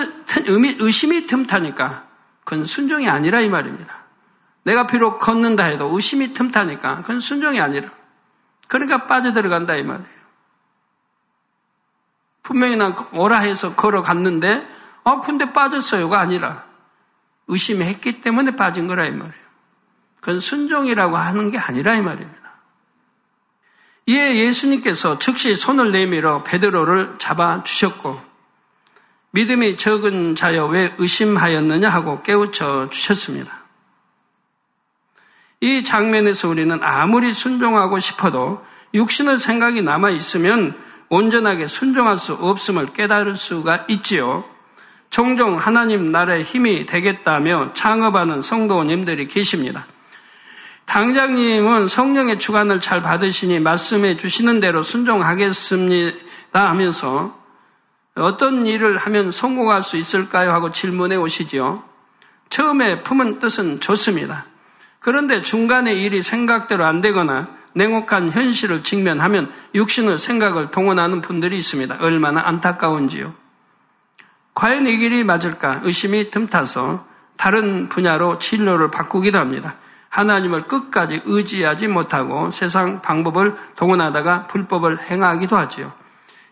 의심이 0.79 1.27
틈타니까 1.27 2.07
그건 2.45 2.65
순종이 2.65 3.09
아니라 3.09 3.41
이 3.41 3.49
말입니다. 3.49 4.05
내가 4.63 4.87
비록 4.87 5.19
걷는다 5.19 5.65
해도 5.65 5.91
의심이 5.93 6.33
틈타니까 6.33 6.99
그건 6.99 7.19
순종이 7.19 7.61
아니라. 7.61 7.91
그러니까 8.69 9.09
빠져들어간다 9.09 9.75
이 9.75 9.83
말이에요. 9.83 10.09
분명히 12.45 12.77
난 12.77 12.95
오라 13.13 13.41
해서 13.41 13.75
걸어갔는데 13.75 14.65
아 15.03 15.19
근데 15.19 15.53
빠졌어요가 15.53 16.21
아니라 16.21 16.65
의심했기 17.49 18.21
때문에 18.21 18.55
빠진 18.55 18.87
거라 18.87 19.05
이 19.07 19.11
말이에요. 19.11 19.47
그건 20.21 20.39
순종이라고 20.39 21.17
하는 21.17 21.51
게 21.51 21.59
아니라 21.59 21.97
이 21.97 22.03
말입니다. 22.03 22.53
이에 24.07 24.47
예수님께서 24.47 25.19
즉시 25.19 25.57
손을 25.57 25.91
내밀어 25.91 26.45
베드로를 26.45 27.19
잡아 27.19 27.65
주셨고 27.65 28.26
믿음이 29.37 29.77
적은 29.77 30.35
자여 30.35 30.65
왜 30.69 30.95
의심하였느냐 30.97 31.91
하고 31.91 32.23
깨우쳐 32.23 32.89
주셨습니다. 32.89 33.65
이 35.61 35.85
장면에서 35.85 36.49
우리는 36.49 36.83
아무리 36.83 37.35
순종하고 37.35 38.01
싶어도 38.01 38.65
육신의 38.95 39.39
생각이 39.39 39.83
남아 39.83 40.09
있으면 40.13 40.75
온전하게 41.11 41.69
순종할 41.69 42.17
수 42.17 42.33
없음을 42.33 42.95
깨달을 42.95 43.37
수가 43.37 43.85
있지요. 43.89 44.45
종종 45.11 45.59
하나님 45.59 46.11
나라의 46.11 46.43
힘이 46.43 46.87
되겠다며 46.87 47.73
창업하는 47.75 48.41
성도님들이 48.41 49.27
계십니다. 49.27 49.87
당장님은 50.87 51.89
성령의 51.89 52.39
주관을 52.39 52.81
잘 52.81 53.03
받으시니 53.03 53.61
말씀해 53.61 54.17
주시는 54.17 54.61
대로 54.61 54.83
순종하겠습니다 54.83 56.17
하면서 56.55 57.46
어떤 58.17 58.67
일을 58.67 58.97
하면 58.97 59.31
성공할 59.31 59.83
수 59.83 59.97
있을까요? 59.97 60.53
하고 60.53 60.71
질문해 60.71 61.17
오시지요. 61.17 61.83
처음에 62.49 63.03
품은 63.03 63.39
뜻은 63.39 63.81
좋습니다. 63.81 64.47
그런데 65.01 65.41
중간에 65.43 65.93
일이 65.95 66.23
생각대로 66.23 66.85
안 66.85 67.01
되거나 67.01 67.49
냉혹한 67.75 68.31
현실을 68.31 68.83
직면하면 68.83 69.53
육신의 69.75 70.19
생각을 70.19 70.71
동원하는 70.71 71.21
분들이 71.21 71.59
있습니다. 71.59 71.99
얼마나 72.01 72.41
안타까운지요. 72.47 73.35
과연 74.55 74.87
이 74.87 74.97
길이 74.97 75.23
맞을까 75.23 75.81
의심이 75.83 76.31
틈타서 76.31 77.05
다른 77.37 77.91
분야로 77.91 78.39
진로를 78.39 78.91
바꾸기도 78.91 79.39
합니다. 79.39 79.77
하나님을 80.09 80.67
끝까지 80.67 81.21
의지하지 81.27 81.89
못하고 81.89 82.51
세상 82.51 83.03
방법을 83.03 83.55
동원하다가 83.77 84.47
불법을 84.47 85.11
행하기도 85.11 85.55
하지요. 85.55 85.93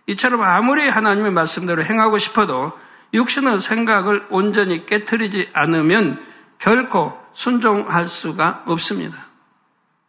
이처럼 0.07 0.43
아무리 0.43 0.89
하나님의 0.89 1.33
말씀대로 1.33 1.85
행하고 1.85 2.19
싶어도 2.19 2.73
육신의 3.13 3.61
생각을 3.61 4.27
온전히 4.31 4.87
깨뜨리지 4.87 5.51
않으면 5.53 6.21
결코 6.59 7.19
순종할 7.33 8.07
수가 8.07 8.63
없습니다. 8.67 9.17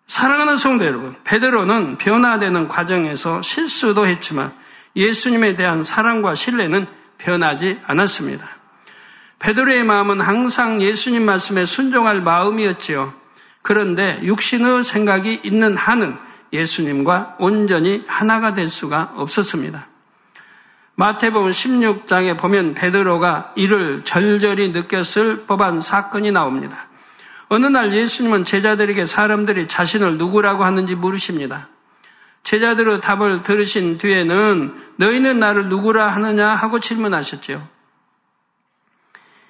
사랑하는 0.08 0.58
성도 0.58 0.86
여러분, 0.86 1.16
베드로는 1.24 1.98
변화되는 1.98 2.68
과정에서 2.68 3.42
실수도 3.42 4.06
했지만 4.08 4.54
예수님에 4.96 5.56
대한 5.56 5.84
사랑과 5.84 6.36
신뢰는 6.36 6.88
변하지 7.18 7.82
않았습니다. 7.86 8.46
베드로의 9.40 9.84
마음은 9.84 10.22
항상 10.22 10.82
예수님 10.82 11.26
말씀에 11.26 11.66
순종할 11.66 12.22
마음이었지요. 12.22 13.14
그런데 13.62 14.20
육신의 14.24 14.84
생각이 14.84 15.42
있는 15.44 15.76
한은 15.76 16.18
예수님과 16.54 17.38
온전히 17.40 18.04
하나가 18.08 18.54
될 18.54 18.70
수가 18.70 19.14
없었습니다. 19.16 19.88
마태복음 20.96 21.50
16장에 21.50 22.40
보면 22.40 22.74
베드로가 22.74 23.54
이를 23.56 24.04
절절히 24.06 24.72
느꼈을 24.72 25.46
법한 25.46 25.82
사건이 25.82 26.32
나옵니다. 26.32 26.88
어느 27.50 27.66
날 27.66 27.94
예수님은 27.94 28.46
제자들에게 28.46 29.06
사람들이 29.06 29.68
자신을 29.68 30.18
누구라고 30.18 30.64
하는지 30.64 30.96
물으십니다. 30.96 31.68
제자들의 32.44 33.02
답을 33.02 33.42
들으신 33.44 33.98
뒤에는 33.98 34.74
너희는 34.98 35.40
나를 35.40 35.68
누구라 35.68 36.08
하느냐 36.08 36.50
하고 36.50 36.80
질문하셨지요. 36.80 37.68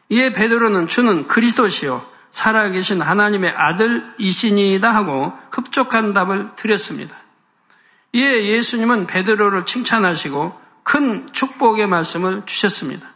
이에 0.09 0.31
베드로는 0.31 0.87
주는 0.87 1.27
그리스도시요 1.27 2.05
살아계신 2.35 3.01
하나님의 3.01 3.53
아들이시니이다 3.55 4.93
하고 4.93 5.31
흡족한 5.51 6.11
답을 6.11 6.49
드렸습니다. 6.57 7.15
이에 8.11 8.47
예수님은 8.47 9.07
베드로를 9.07 9.65
칭찬하시고 9.65 10.59
큰 10.83 11.31
축복의 11.31 11.87
말씀을 11.87 12.43
주셨습니다. 12.45 13.07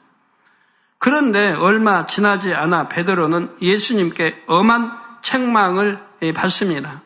그런데 0.99 1.51
얼마 1.51 2.05
지나지 2.05 2.53
않아 2.53 2.88
베드로는 2.88 3.57
예수님께 3.61 4.43
엄한 4.47 4.97
책망을 5.22 5.99
받습니다. 6.34 7.01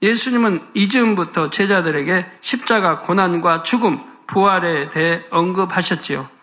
예수님은 0.00 0.66
이즈음부터 0.72 1.50
제자들에게 1.50 2.26
십자가 2.40 3.00
고난과 3.00 3.64
죽음, 3.64 4.02
부활에 4.26 4.88
대해 4.88 5.24
언급하셨지요. 5.30 6.35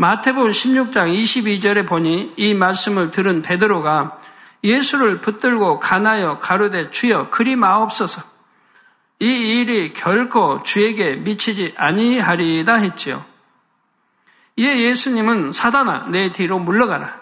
마태복음 0.00 0.52
16장 0.52 1.12
22절에 1.12 1.84
보니 1.84 2.34
이 2.36 2.54
말씀을 2.54 3.10
들은 3.10 3.42
베드로가 3.42 4.16
예수를 4.62 5.20
붙들고 5.20 5.80
가나여 5.80 6.38
가로되 6.38 6.90
주여 6.90 7.30
그리 7.30 7.56
마옵소서. 7.56 8.22
이 9.18 9.26
일이 9.26 9.92
결코 9.92 10.62
주에게 10.62 11.16
미치지 11.16 11.74
아니하리이다 11.76 12.74
했지요. 12.74 13.24
이에 14.54 14.82
예수님은 14.82 15.50
사단아 15.50 16.10
내 16.10 16.30
뒤로 16.30 16.60
물러가라. 16.60 17.18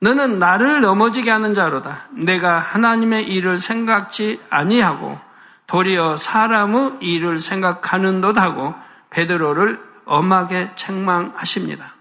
너는 0.00 0.40
나를 0.40 0.80
넘어지게 0.80 1.30
하는 1.30 1.54
자로다. 1.54 2.08
내가 2.10 2.58
하나님의 2.58 3.28
일을 3.28 3.60
생각지 3.60 4.40
아니하고 4.50 5.20
도리어 5.68 6.16
사람의 6.16 6.98
일을 7.02 7.38
생각하는 7.38 8.20
듯하고 8.20 8.74
베드로를 9.10 9.93
엄하게 10.06 10.72
책망하십니다. 10.76 11.94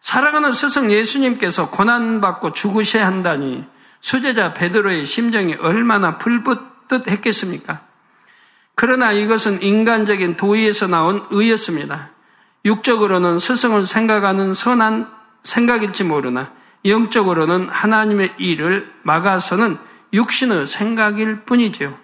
살아가는 0.00 0.52
스승 0.52 0.90
예수님께서 0.92 1.70
고난받고 1.70 2.52
죽으셔야 2.52 3.06
한다니 3.06 3.64
수제자 4.00 4.52
베드로의 4.52 5.04
심정이 5.04 5.54
얼마나 5.54 6.12
불붙듯했겠습니까? 6.18 7.80
그러나 8.76 9.10
이것은 9.12 9.62
인간적인 9.62 10.36
도의에서 10.36 10.86
나온 10.86 11.24
의였습니다. 11.30 12.10
육적으로는 12.64 13.38
스승을 13.38 13.86
생각하는 13.86 14.54
선한 14.54 15.10
생각일지 15.42 16.04
모르나 16.04 16.52
영적으로는 16.84 17.68
하나님의 17.68 18.34
일을 18.38 18.92
막아서는 19.02 19.78
육신의 20.12 20.66
생각일 20.66 21.44
뿐이지요. 21.44 21.98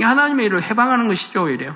하나님의 0.00 0.46
일을 0.46 0.62
해방하는 0.62 1.08
것이죠, 1.08 1.44
오히려. 1.44 1.74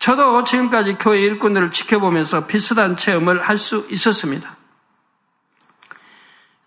저도 0.00 0.42
지금까지 0.44 0.96
교회 0.98 1.20
일꾼들을 1.20 1.70
지켜보면서 1.70 2.46
비슷한 2.46 2.96
체험을 2.96 3.42
할 3.42 3.58
수 3.58 3.86
있었습니다. 3.90 4.56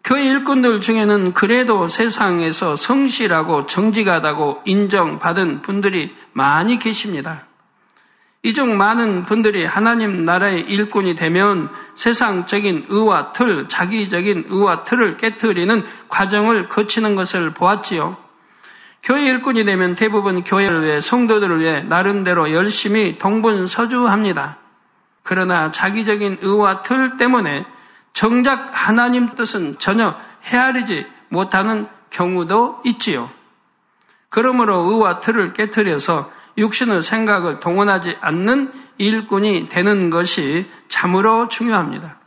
교회 0.03 0.25
일꾼들 0.25 0.81
중에는 0.81 1.34
그래도 1.34 1.88
세상에서 1.88 2.75
성실하고 2.75 3.65
정직하다고 3.65 4.61
인정받은 4.65 5.61
분들이 5.63 6.15
많이 6.34 6.77
계십니다. 6.77 7.47
이 8.43 8.53
중 8.53 8.77
많은 8.77 9.23
분들이 9.25 9.65
하나님 9.65 10.25
나라의 10.25 10.61
일꾼이 10.61 11.15
되면 11.15 11.69
세상적인 11.95 12.86
의와 12.89 13.31
틀, 13.31 13.67
자기적인 13.69 14.43
의와 14.47 14.84
틀을 14.84 15.17
깨뜨리는 15.17 15.84
과정을 16.09 16.67
거치는 16.67 17.15
것을 17.15 17.53
보았지요. 17.53 18.17
교회 19.04 19.26
일꾼이 19.26 19.66
되면 19.66 19.95
대부분 19.95 20.45
교회를 20.45 20.86
위해 20.86 21.01
성도들을 21.01 21.60
위해 21.60 21.84
나름대로 21.84 22.54
열심히 22.54 23.18
동분서주합니다. 23.18 24.58
그러나 25.24 25.72
자기적인 25.72 26.38
의와 26.41 26.84
틀 26.84 27.18
때문에 27.18 27.66
정작 28.14 28.70
하나님 28.72 29.36
뜻은 29.36 29.78
전혀 29.78 30.16
헤아리지 30.45 31.06
못하는 31.28 31.88
경우도 32.12 32.82
있지요. 32.86 33.30
그러므로 34.30 34.78
의와 34.78 35.20
틀을 35.20 35.51
깨뜨려서 35.54 36.32
육신의 36.58 37.04
생각을 37.04 37.60
동원하지 37.60 38.18
않는 38.22 38.72
일꾼이 38.97 39.68
되는 39.70 40.10
것이 40.10 40.70
참으로 40.88 41.49
중요합니다. 41.49 42.20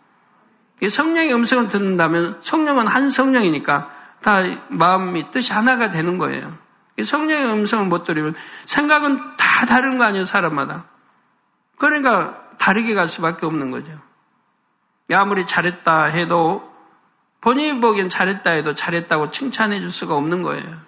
성령의 0.87 1.33
음성을 1.33 1.69
듣는다면 1.69 2.39
성령은 2.41 2.87
한 2.87 3.09
성령이니까 3.09 3.91
다 4.21 4.43
마음이 4.69 5.31
뜻이 5.31 5.53
하나가 5.53 5.91
되는 5.91 6.19
거예요. 6.19 6.66
성령의 7.05 7.53
음성을 7.53 7.87
못 7.87 8.05
들으면 8.05 8.35
생각은 8.65 9.37
다 9.37 9.67
다른 9.67 9.99
거 9.99 10.05
아니에요, 10.05 10.25
사람마다. 10.25 10.87
그러니까 11.79 12.43
다르게 12.59 12.95
갈 12.95 13.09
수밖에 13.09 13.47
없는 13.47 13.71
거죠. 13.71 13.91
아무리 15.13 15.47
잘했다 15.47 16.07
해도 16.07 16.73
본인이 17.41 17.81
보기엔 17.81 18.09
잘했다 18.09 18.51
해도 18.51 18.75
잘했다고 18.75 19.31
칭찬해 19.31 19.81
줄 19.81 19.93
수가 19.93 20.15
없는 20.15 20.43
거예요. 20.43 20.87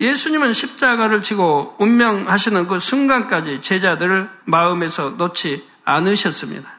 예수님은 0.00 0.52
십자가를 0.52 1.22
지고 1.22 1.76
운명하시는 1.78 2.66
그 2.66 2.78
순간까지 2.78 3.60
제자들을 3.62 4.30
마음에서 4.44 5.10
놓지 5.10 5.68
않으셨습니다. 5.84 6.72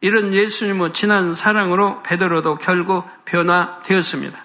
이런 0.00 0.34
예수님의 0.34 0.92
진한 0.92 1.34
사랑으로 1.34 2.02
베드로도 2.02 2.56
결국 2.56 3.08
변화되었습니다. 3.24 4.43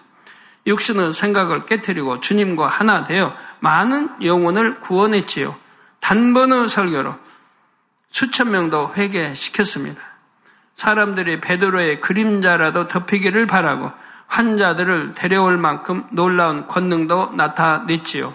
육신의 0.69 1.13
생각을 1.13 1.65
깨뜨리고 1.65 2.21
주님과 2.21 2.67
하나 2.67 3.03
되어 3.03 3.35
많은 3.59 4.23
영혼을 4.23 4.79
구원했지요. 4.79 5.55
단번의 5.99 6.69
설교로 6.69 7.15
수천 8.11 8.51
명도 8.51 8.93
회개시켰습니다. 8.95 10.01
사람들이 10.75 11.41
베드로의 11.41 11.99
그림자라도 11.99 12.87
덮이기를 12.87 13.47
바라고 13.47 13.91
환자들을 14.27 15.15
데려올 15.15 15.57
만큼 15.57 16.05
놀라운 16.11 16.67
권능도 16.67 17.33
나타냈지요. 17.35 18.33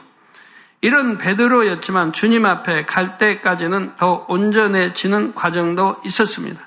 이런 0.81 1.17
베드로였지만 1.17 2.13
주님 2.13 2.45
앞에 2.45 2.85
갈 2.85 3.17
때까지는 3.17 3.97
더 3.97 4.27
온전해지는 4.29 5.35
과정도 5.35 5.97
있었습니다. 6.05 6.61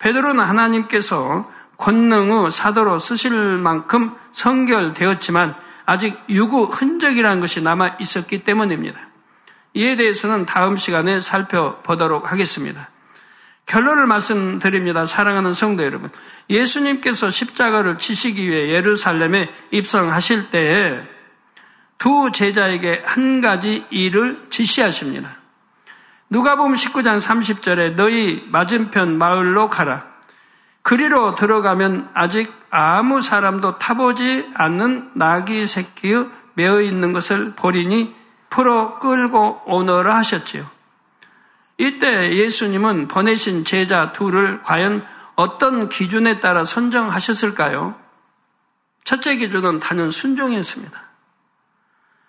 베드로는 0.00 0.44
하나님께서 0.44 1.50
권능의 1.78 2.50
사도로 2.50 2.98
쓰실 2.98 3.32
만큼 3.58 4.14
성결되었지만 4.32 5.54
아직 5.86 6.20
유구 6.28 6.64
흔적이라는 6.64 7.40
것이 7.40 7.62
남아 7.62 7.96
있었기 8.00 8.44
때문입니다. 8.44 9.00
이에 9.74 9.96
대해서는 9.96 10.44
다음 10.44 10.76
시간에 10.76 11.20
살펴보도록 11.20 12.30
하겠습니다. 12.30 12.90
결론을 13.66 14.06
말씀드립니다. 14.06 15.06
사랑하는 15.06 15.54
성도 15.54 15.84
여러분. 15.84 16.10
예수님께서 16.50 17.30
십자가를 17.30 17.98
치시기 17.98 18.48
위해 18.48 18.70
예루살렘에 18.70 19.50
입성하실 19.70 20.50
때에 20.50 21.02
두 21.98 22.30
제자에게 22.32 23.02
한 23.04 23.40
가지 23.40 23.84
일을 23.90 24.46
지시하십니다. 24.50 25.38
누가 26.30 26.56
보면 26.56 26.76
19장 26.76 27.20
30절에 27.20 27.94
너희 27.94 28.44
맞은편 28.48 29.16
마을로 29.16 29.68
가라. 29.68 30.07
그리로 30.88 31.34
들어가면 31.34 32.12
아직 32.14 32.50
아무 32.70 33.20
사람도 33.20 33.76
타보지 33.76 34.52
않는 34.54 35.10
나귀 35.16 35.66
새끼의 35.66 36.30
매어 36.54 36.80
있는 36.80 37.12
것을 37.12 37.54
보리니 37.56 38.16
풀어 38.48 38.98
끌고 38.98 39.64
오너라 39.66 40.16
하셨지요. 40.16 40.66
이때 41.76 42.32
예수님은 42.32 43.08
보내신 43.08 43.66
제자 43.66 44.12
둘을 44.12 44.62
과연 44.62 45.04
어떤 45.34 45.90
기준에 45.90 46.40
따라 46.40 46.64
선정하셨을까요? 46.64 47.94
첫째 49.04 49.36
기준은 49.36 49.80
단연 49.80 50.10
순종이었습니다. 50.10 51.02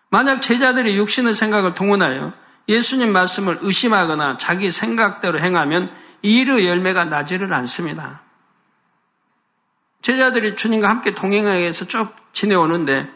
만약 0.10 0.41
제자들이 0.41 0.97
육신의 0.97 1.34
생각을 1.34 1.76
동원하여 1.76 2.34
예수님 2.68 3.14
말씀을 3.14 3.60
의심하거나 3.62 4.38
자기 4.38 4.74
생각대로 4.74 5.39
행하면 5.39 5.95
이 6.24 6.41
일의 6.41 6.68
열매가 6.68 7.05
나지를 7.05 7.53
않습니다. 7.53 8.28
제자들이 10.02 10.56
주님과 10.56 10.88
함께 10.88 11.14
동행하기 11.14 11.60
위해서 11.60 11.86
쭉 11.86 12.14
지내오는데 12.34 13.10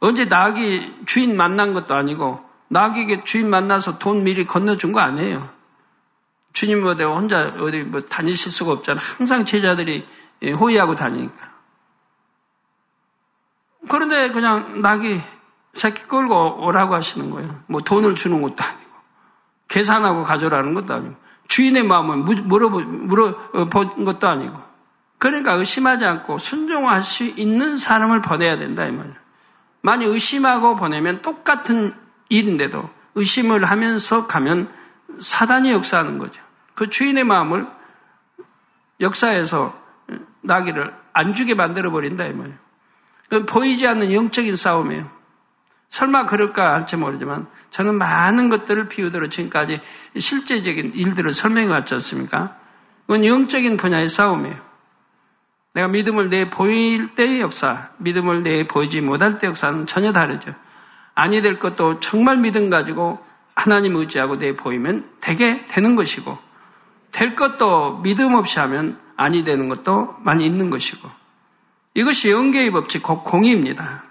언제 0.00 0.26
나귀 0.26 1.04
주인 1.06 1.36
만난 1.36 1.72
것도 1.72 1.94
아니고 1.94 2.44
나귀에게 2.68 3.24
주인 3.24 3.48
만나서 3.48 3.98
돈 3.98 4.24
미리 4.24 4.44
건너준 4.44 4.92
거 4.92 5.00
아니에요. 5.00 5.50
주님 6.52 6.84
어디 6.86 7.02
혼자 7.04 7.54
어디 7.60 7.82
뭐 7.82 8.00
다니실 8.00 8.52
수가 8.52 8.72
없잖아. 8.72 9.00
항상 9.00 9.44
제자들이 9.44 10.06
호의하고 10.42 10.94
다니니까. 10.94 11.48
그런데 13.88 14.30
그냥 14.30 14.82
낙이 14.82 15.20
새끼 15.72 16.02
끌고 16.04 16.64
오라고 16.66 16.94
하시는 16.94 17.30
거예요. 17.30 17.62
뭐 17.66 17.80
돈을 17.80 18.16
주는 18.16 18.42
것도 18.42 18.56
아니고, 18.58 18.90
계산하고 19.68 20.24
가져라는 20.24 20.74
것도 20.74 20.94
아니고, 20.94 21.14
주인의 21.46 21.84
마음을 21.84 22.16
물어본 22.18 24.04
것도 24.04 24.28
아니고. 24.28 24.67
그러니까 25.18 25.54
의심하지 25.54 26.04
않고 26.04 26.38
순종할 26.38 27.02
수 27.02 27.24
있는 27.24 27.76
사람을 27.76 28.22
보내야 28.22 28.58
된다, 28.58 28.86
이 28.86 28.92
말이에요. 28.92 29.16
만약 29.82 30.06
의심하고 30.06 30.76
보내면 30.76 31.22
똑같은 31.22 31.94
일인데도 32.28 32.88
의심을 33.14 33.64
하면서 33.64 34.26
가면 34.26 34.70
사단이 35.20 35.70
역사하는 35.72 36.18
거죠. 36.18 36.42
그 36.74 36.88
주인의 36.88 37.24
마음을 37.24 37.66
역사에서 39.00 39.76
나기를 40.42 40.94
안 41.12 41.34
주게 41.34 41.54
만들어 41.54 41.90
버린다 41.90 42.24
이 42.26 42.32
말이에요. 42.32 42.56
보이지 43.46 43.86
않는 43.86 44.12
영적인 44.12 44.56
싸움이에요. 44.56 45.10
설마 45.90 46.26
그럴까 46.26 46.74
할지 46.74 46.96
모르지만 46.96 47.46
저는 47.70 47.96
많은 47.96 48.50
것들을 48.50 48.88
비유대로 48.88 49.28
지금까지 49.28 49.80
실제적인 50.16 50.92
일들을 50.94 51.32
설명해 51.32 51.68
왔지 51.68 51.94
않습니까? 51.94 52.56
이건 53.06 53.24
영적인 53.24 53.76
분야의 53.76 54.08
싸움이에요. 54.08 54.67
내가 55.78 55.86
믿음을 55.86 56.28
내 56.28 56.50
보일 56.50 57.14
때의 57.14 57.40
역사, 57.40 57.90
믿음을 57.98 58.42
내 58.42 58.66
보이지 58.66 59.00
못할 59.00 59.38
때 59.38 59.46
역사는 59.46 59.86
전혀 59.86 60.12
다르죠. 60.12 60.52
아니 61.14 61.40
될 61.40 61.60
것도 61.60 62.00
정말 62.00 62.36
믿음 62.36 62.68
가지고 62.68 63.24
하나님 63.54 63.94
의지하고 63.94 64.34
내 64.34 64.56
보이면 64.56 65.08
되게 65.20 65.64
되는 65.68 65.94
것이고, 65.94 66.36
될 67.12 67.36
것도 67.36 68.00
믿음 68.02 68.34
없이 68.34 68.58
하면 68.58 68.98
아니 69.16 69.44
되는 69.44 69.68
것도 69.68 70.16
많이 70.18 70.44
있는 70.44 70.68
것이고, 70.68 71.08
이것이 71.94 72.30
영계의 72.30 72.72
법칙, 72.72 73.04
곧 73.04 73.22
공의입니다. 73.22 74.02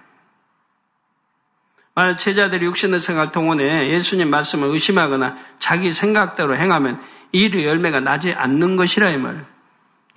만약 1.96 2.16
제자들이 2.16 2.66
육신의 2.66 3.02
생활 3.02 3.34
동원에 3.34 3.90
예수님 3.90 4.30
말씀을 4.30 4.70
의심하거나 4.70 5.36
자기 5.60 5.92
생각대로 5.92 6.56
행하면 6.56 7.02
이의 7.34 7.66
열매가 7.66 8.00
나지 8.00 8.32
않는 8.32 8.78
것이라 8.78 9.10
이 9.10 9.18
말. 9.18 9.36
이 9.36 9.57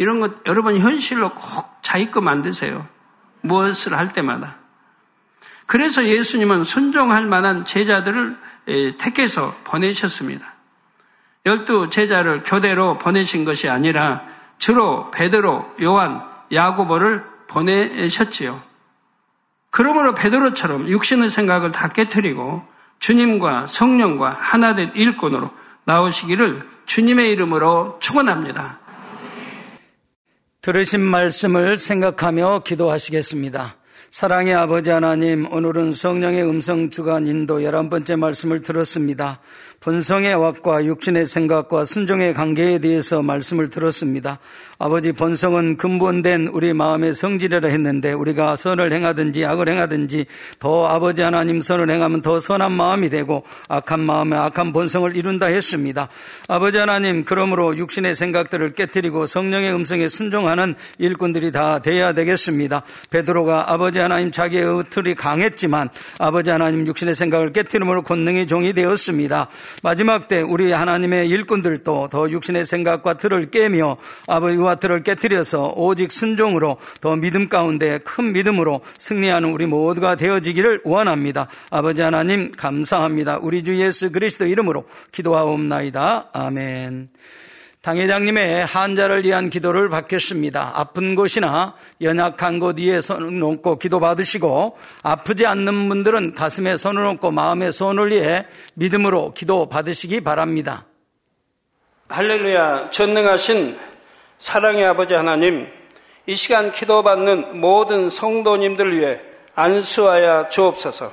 런 0.04 0.20
것 0.20 0.46
여러분 0.46 0.78
현실로 0.78 1.30
꼭 1.30 1.78
자기 1.82 2.10
거 2.10 2.20
만드세요. 2.20 2.86
무엇을 3.42 3.96
할 3.96 4.12
때마다. 4.12 4.56
그래서 5.66 6.04
예수님은 6.04 6.64
순종할 6.64 7.26
만한 7.26 7.64
제자들을 7.64 8.36
택해서 8.98 9.54
보내셨습니다. 9.64 10.54
열두 11.46 11.90
제자를 11.90 12.42
교대로 12.42 12.98
보내신 12.98 13.44
것이 13.44 13.68
아니라 13.68 14.22
주로 14.58 15.10
베드로, 15.10 15.74
요한, 15.82 16.22
야고보를 16.52 17.24
보내셨지요. 17.48 18.62
그러므로 19.70 20.14
베드로처럼 20.14 20.88
육신의 20.88 21.30
생각을 21.30 21.72
다 21.72 21.88
깨뜨리고 21.88 22.66
주님과 22.98 23.66
성령과 23.68 24.36
하나된 24.38 24.92
일꾼으로 24.94 25.50
나오시기를 25.84 26.68
주님의 26.86 27.30
이름으로 27.30 27.98
축원합니다. 28.00 28.79
들으신 30.62 31.00
말씀을 31.00 31.78
생각하며 31.78 32.64
기도하시겠습니다. 32.66 33.76
사랑의 34.10 34.54
아버지 34.54 34.90
하나님, 34.90 35.50
오늘은 35.50 35.94
성령의 35.94 36.42
음성 36.42 36.90
주간 36.90 37.26
인도 37.26 37.62
열한 37.62 37.88
번째 37.88 38.16
말씀을 38.16 38.60
들었습니다. 38.60 39.40
본성의 39.80 40.34
왁과 40.34 40.84
육신의 40.84 41.24
생각과 41.24 41.86
순종의 41.86 42.34
관계에 42.34 42.80
대해서 42.80 43.22
말씀을 43.22 43.70
들었습니다. 43.70 44.38
아버지 44.78 45.12
본성은 45.12 45.78
근본된 45.78 46.48
우리 46.48 46.74
마음의 46.74 47.14
성질이라 47.14 47.66
했는데 47.66 48.12
우리가 48.12 48.56
선을 48.56 48.92
행하든지 48.92 49.42
악을 49.46 49.70
행하든지 49.70 50.26
더 50.58 50.86
아버지 50.86 51.22
하나님 51.22 51.62
선을 51.62 51.88
행하면 51.88 52.20
더 52.20 52.40
선한 52.40 52.72
마음이 52.72 53.08
되고 53.08 53.44
악한 53.68 54.00
마음에 54.00 54.36
악한 54.36 54.74
본성을 54.74 55.16
이룬다 55.16 55.46
했습니다. 55.46 56.08
아버지 56.46 56.76
하나님 56.76 57.24
그러므로 57.24 57.74
육신의 57.74 58.14
생각들을 58.14 58.74
깨뜨리고 58.74 59.24
성령의 59.24 59.72
음성에 59.72 60.08
순종하는 60.08 60.74
일꾼들이 60.98 61.52
다 61.52 61.78
돼야 61.78 62.12
되겠습니다. 62.12 62.82
베드로가 63.08 63.72
아버지 63.72 63.98
하나님 63.98 64.30
자기의 64.30 64.84
틀이 64.90 65.14
강했지만 65.14 65.88
아버지 66.18 66.50
하나님 66.50 66.86
육신의 66.86 67.14
생각을 67.14 67.54
깨뜨림으로 67.54 68.02
권능의 68.02 68.46
종이 68.46 68.74
되었습니다. 68.74 69.48
마지막 69.82 70.28
때 70.28 70.40
우리 70.40 70.72
하나님의 70.72 71.28
일꾼들도 71.28 72.08
더 72.08 72.30
육신의 72.30 72.64
생각과 72.64 73.14
틀을 73.14 73.50
깨며 73.50 73.96
아버지와 74.26 74.70
마트를 74.70 75.02
깨뜨려서 75.02 75.74
오직 75.76 76.12
순종으로 76.12 76.78
더 77.00 77.16
믿음 77.16 77.48
가운데 77.48 77.98
큰 77.98 78.32
믿음으로 78.32 78.80
승리하는 78.98 79.52
우리 79.52 79.66
모두가 79.66 80.16
되어지기를 80.16 80.80
원합니다. 80.84 81.48
아버지 81.70 82.02
하나님 82.02 82.52
감사합니다. 82.52 83.38
우리 83.40 83.62
주 83.62 83.78
예수 83.78 84.10
그리스도 84.12 84.46
이름으로 84.46 84.84
기도하옵나이다. 85.12 86.30
아멘. 86.32 87.08
당회장님의 87.82 88.66
환자를 88.66 89.24
위한 89.24 89.48
기도를 89.48 89.88
받겠습니다. 89.88 90.72
아픈 90.74 91.14
곳이나 91.14 91.74
연약한 92.02 92.58
곳 92.58 92.78
위에 92.78 93.00
손을 93.00 93.38
놓고 93.38 93.78
기도 93.78 93.98
받으시고 94.00 94.76
아프지 95.02 95.46
않는 95.46 95.88
분들은 95.88 96.34
가슴에 96.34 96.76
손을 96.76 97.04
놓고 97.04 97.30
마음에 97.30 97.72
손을 97.72 98.10
위해 98.10 98.44
믿음으로 98.74 99.32
기도 99.32 99.66
받으시기 99.70 100.20
바랍니다. 100.20 100.84
할렐루야 102.10 102.90
전능하신 102.90 103.78
사랑의 104.38 104.84
아버지 104.84 105.14
하나님, 105.14 105.66
이 106.26 106.36
시간 106.36 106.72
기도받는 106.72 107.60
모든 107.60 108.10
성도님들 108.10 108.98
위해 108.98 109.20
안수하여 109.54 110.50
주옵소서. 110.50 111.12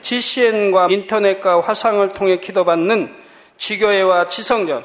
GCN과 0.00 0.88
인터넷과 0.90 1.60
화상을 1.60 2.08
통해 2.12 2.38
기도받는 2.38 3.14
지교회와 3.58 4.28
지성전, 4.28 4.84